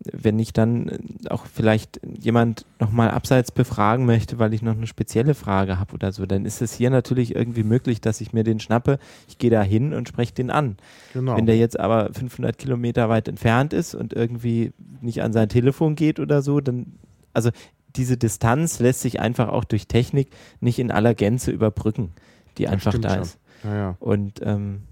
[0.00, 0.98] wenn ich dann äh,
[1.30, 6.12] auch vielleicht jemand nochmal abseits befragen möchte, weil ich noch eine spezielle Frage habe oder
[6.12, 9.50] so, dann ist es hier natürlich irgendwie möglich, dass ich mir den schnappe, ich gehe
[9.50, 10.76] da hin und spreche den an.
[11.12, 11.36] Genau.
[11.36, 15.94] Wenn der jetzt aber 500 Kilometer weit entfernt ist und irgendwie nicht an sein Telefon
[15.94, 16.94] geht oder so, dann,
[17.32, 17.50] also
[17.96, 20.28] diese Distanz lässt sich einfach auch durch Technik
[20.60, 22.12] nicht in aller Gänze überbrücken,
[22.58, 23.22] die Ja, einfach da schon.
[23.22, 23.38] ist.
[23.64, 23.96] Ja, ja.
[23.98, 24.82] Und ähm,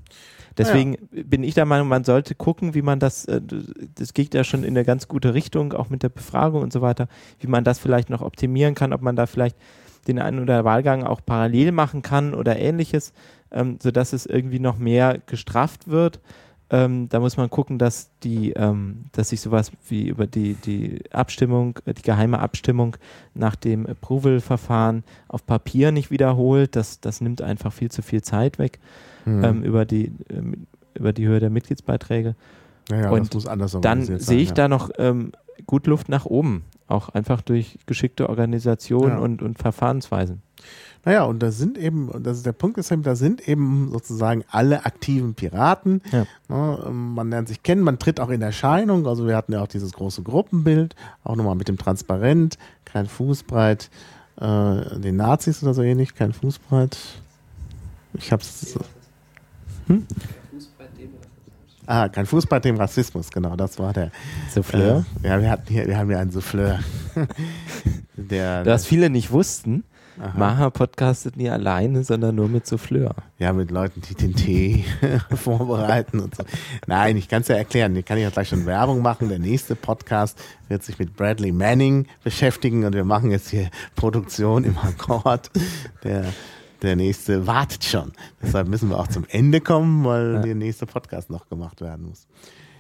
[0.59, 3.41] deswegen bin ich der Meinung, man sollte gucken, wie man das, äh,
[3.95, 6.81] das geht ja schon in eine ganz gute Richtung, auch mit der Befragung und so
[6.81, 7.09] weiter,
[7.41, 9.57] wie man das vielleicht noch optimieren kann, ob man da vielleicht
[10.09, 13.13] den einen oder Wahlgang auch parallel machen kann oder ähnliches,
[13.51, 16.21] ähm, sodass es irgendwie noch mehr gestrafft wird.
[16.69, 21.01] Ähm, da muss man gucken, dass die, ähm, dass sich sowas wie über die, die
[21.13, 22.97] Abstimmung, äh, die geheime Abstimmung
[23.35, 26.75] nach dem Approval-Verfahren auf Papier nicht wiederholt.
[26.75, 28.81] Das, das nimmt einfach viel zu viel Zeit weg
[29.25, 29.45] Hm.
[29.45, 32.35] ähm, über, die, ähm, über die Höhe der Mitgliedsbeiträge.
[32.91, 35.33] ja, ja, und das muss anders Dann sehe ich sein, da noch ähm,
[35.67, 39.19] gut Luft nach oben, auch einfach durch geschickte Organisation Ja.
[39.19, 40.43] und, und Verfahrensweisen.
[41.07, 44.43] Naja, und da sind eben, das ist der Punkt ist eben, da sind eben sozusagen
[44.51, 46.03] alle aktiven Piraten.
[46.11, 46.27] Ja.
[46.49, 49.07] Ne, ähm, man lernt sich kennen, man tritt auch in Erscheinung.
[49.07, 53.89] Also wir hatten ja auch dieses große Gruppenbild, auch nochmal mit dem Transparent, kein Fußbreit,
[54.41, 56.99] äh, den Nazis oder so ähnlich, kein Fußbreit.
[58.15, 58.77] Ich hab's.
[59.87, 60.05] Hm?
[61.87, 64.11] Ah, kein Fußbreit dem Rassismus, genau, das war der.
[64.53, 65.07] Souffleur.
[65.23, 66.81] Äh, ja, wir hatten hier, wir haben ja einen Souffleur.
[68.17, 69.85] der, Was viele nicht wussten,
[70.19, 70.33] Aha.
[70.39, 73.15] Maha podcastet nie alleine, sondern nur mit Souffleur.
[73.39, 74.85] Ja, mit Leuten, die den Tee
[75.35, 76.45] vorbereiten und so.
[76.87, 77.93] Nein, ich kann es ja erklären.
[77.93, 79.29] Hier kann ich auch gleich schon Werbung machen.
[79.29, 80.39] Der nächste Podcast
[80.69, 85.51] wird sich mit Bradley Manning beschäftigen und wir machen jetzt hier Produktion im Akkord.
[86.03, 86.25] Der,
[86.83, 88.13] der nächste wartet schon.
[88.43, 90.41] Deshalb müssen wir auch zum Ende kommen, weil Ja.
[90.43, 92.27] der nächste Podcast noch gemacht werden muss.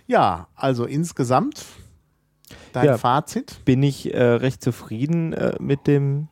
[0.06, 1.64] Ja, also insgesamt
[2.72, 2.96] dein Ja.
[2.98, 3.62] Fazit.
[3.66, 6.28] Bin ich äh, recht zufrieden äh, mit dem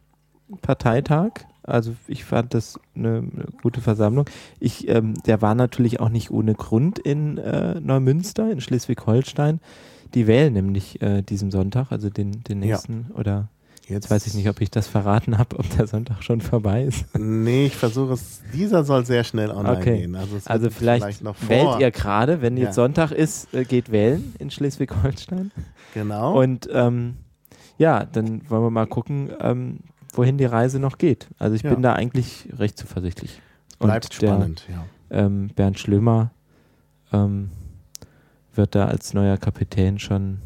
[0.62, 1.30] Parteitag.
[1.62, 4.26] Also ich fand das eine, eine gute Versammlung.
[4.60, 9.60] Ich, ähm, der war natürlich auch nicht ohne Grund in äh, Neumünster, in Schleswig-Holstein.
[10.12, 12.68] Die wählen nämlich äh, diesen Sonntag, also den, den Ja.
[12.76, 13.48] nächsten oder
[13.86, 17.04] Jetzt weiß ich nicht, ob ich das verraten habe, ob der Sonntag schon vorbei ist.
[17.18, 18.40] Nee, ich versuche es.
[18.54, 19.98] Dieser soll sehr schnell online Okay.
[19.98, 20.14] gehen.
[20.14, 21.48] Also, es Also wird vielleicht, noch vor.
[21.50, 22.64] wählt ihr gerade, wenn Ja.
[22.64, 25.50] jetzt Sonntag ist, äh, geht wählen in Schleswig-Holstein.
[25.92, 26.40] Genau.
[26.40, 27.16] Und ähm,
[27.76, 29.80] ja, dann wollen wir mal gucken, ähm,
[30.16, 31.28] wohin die Reise noch geht.
[31.38, 31.72] Also ich Ja.
[31.74, 33.40] bin da eigentlich recht zuversichtlich.
[33.78, 34.84] Bleibt Und der, spannend, ja.
[35.10, 36.30] Ähm, Bernd Schlömer
[37.12, 37.50] ähm,
[38.54, 40.38] wird da als neuer Kapitän schon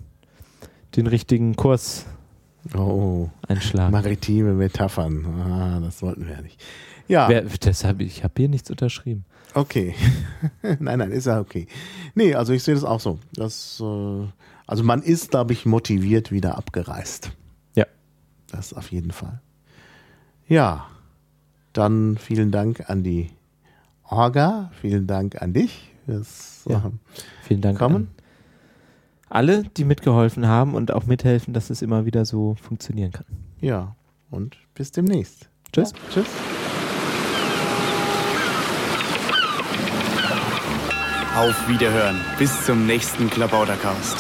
[0.97, 2.07] den richtigen Kurs
[2.75, 3.93] Oh, einschlagen.
[3.93, 5.25] maritime Metaphern.
[5.27, 6.63] Ah, das wollten wir ja nicht.
[7.07, 9.25] Ja, Wer, deshalb, ich habe hier nichts unterschrieben.
[9.55, 9.95] okay.
[10.79, 11.67] nein, nein, ist ja okay.
[12.15, 13.19] Nee, also ich sehe das auch so.
[13.33, 14.27] Das, äh,
[14.67, 17.31] also man ist, glaube ich, motiviert wieder abgereist.
[17.75, 17.87] Ja.
[18.51, 19.41] Das auf jeden Fall.
[20.49, 20.87] Ja,
[21.73, 23.31] dann vielen Dank an die
[24.05, 26.83] Orga, vielen Dank an dich fürs Ja.
[26.87, 26.99] ähm,
[27.43, 27.97] Vielen Dank Kommen.
[27.97, 28.09] an
[29.31, 33.27] alle, die mitgeholfen haben und auch mithelfen, dass es immer wieder so funktionieren kann.
[33.61, 33.95] Ja,
[34.31, 35.51] und bis demnächst.
[35.71, 35.93] Tschüss.
[35.93, 36.27] Ja, tschüss.
[41.37, 42.17] Auf Wiederhören.
[42.39, 44.17] Bis zum nächsten Klabautercast.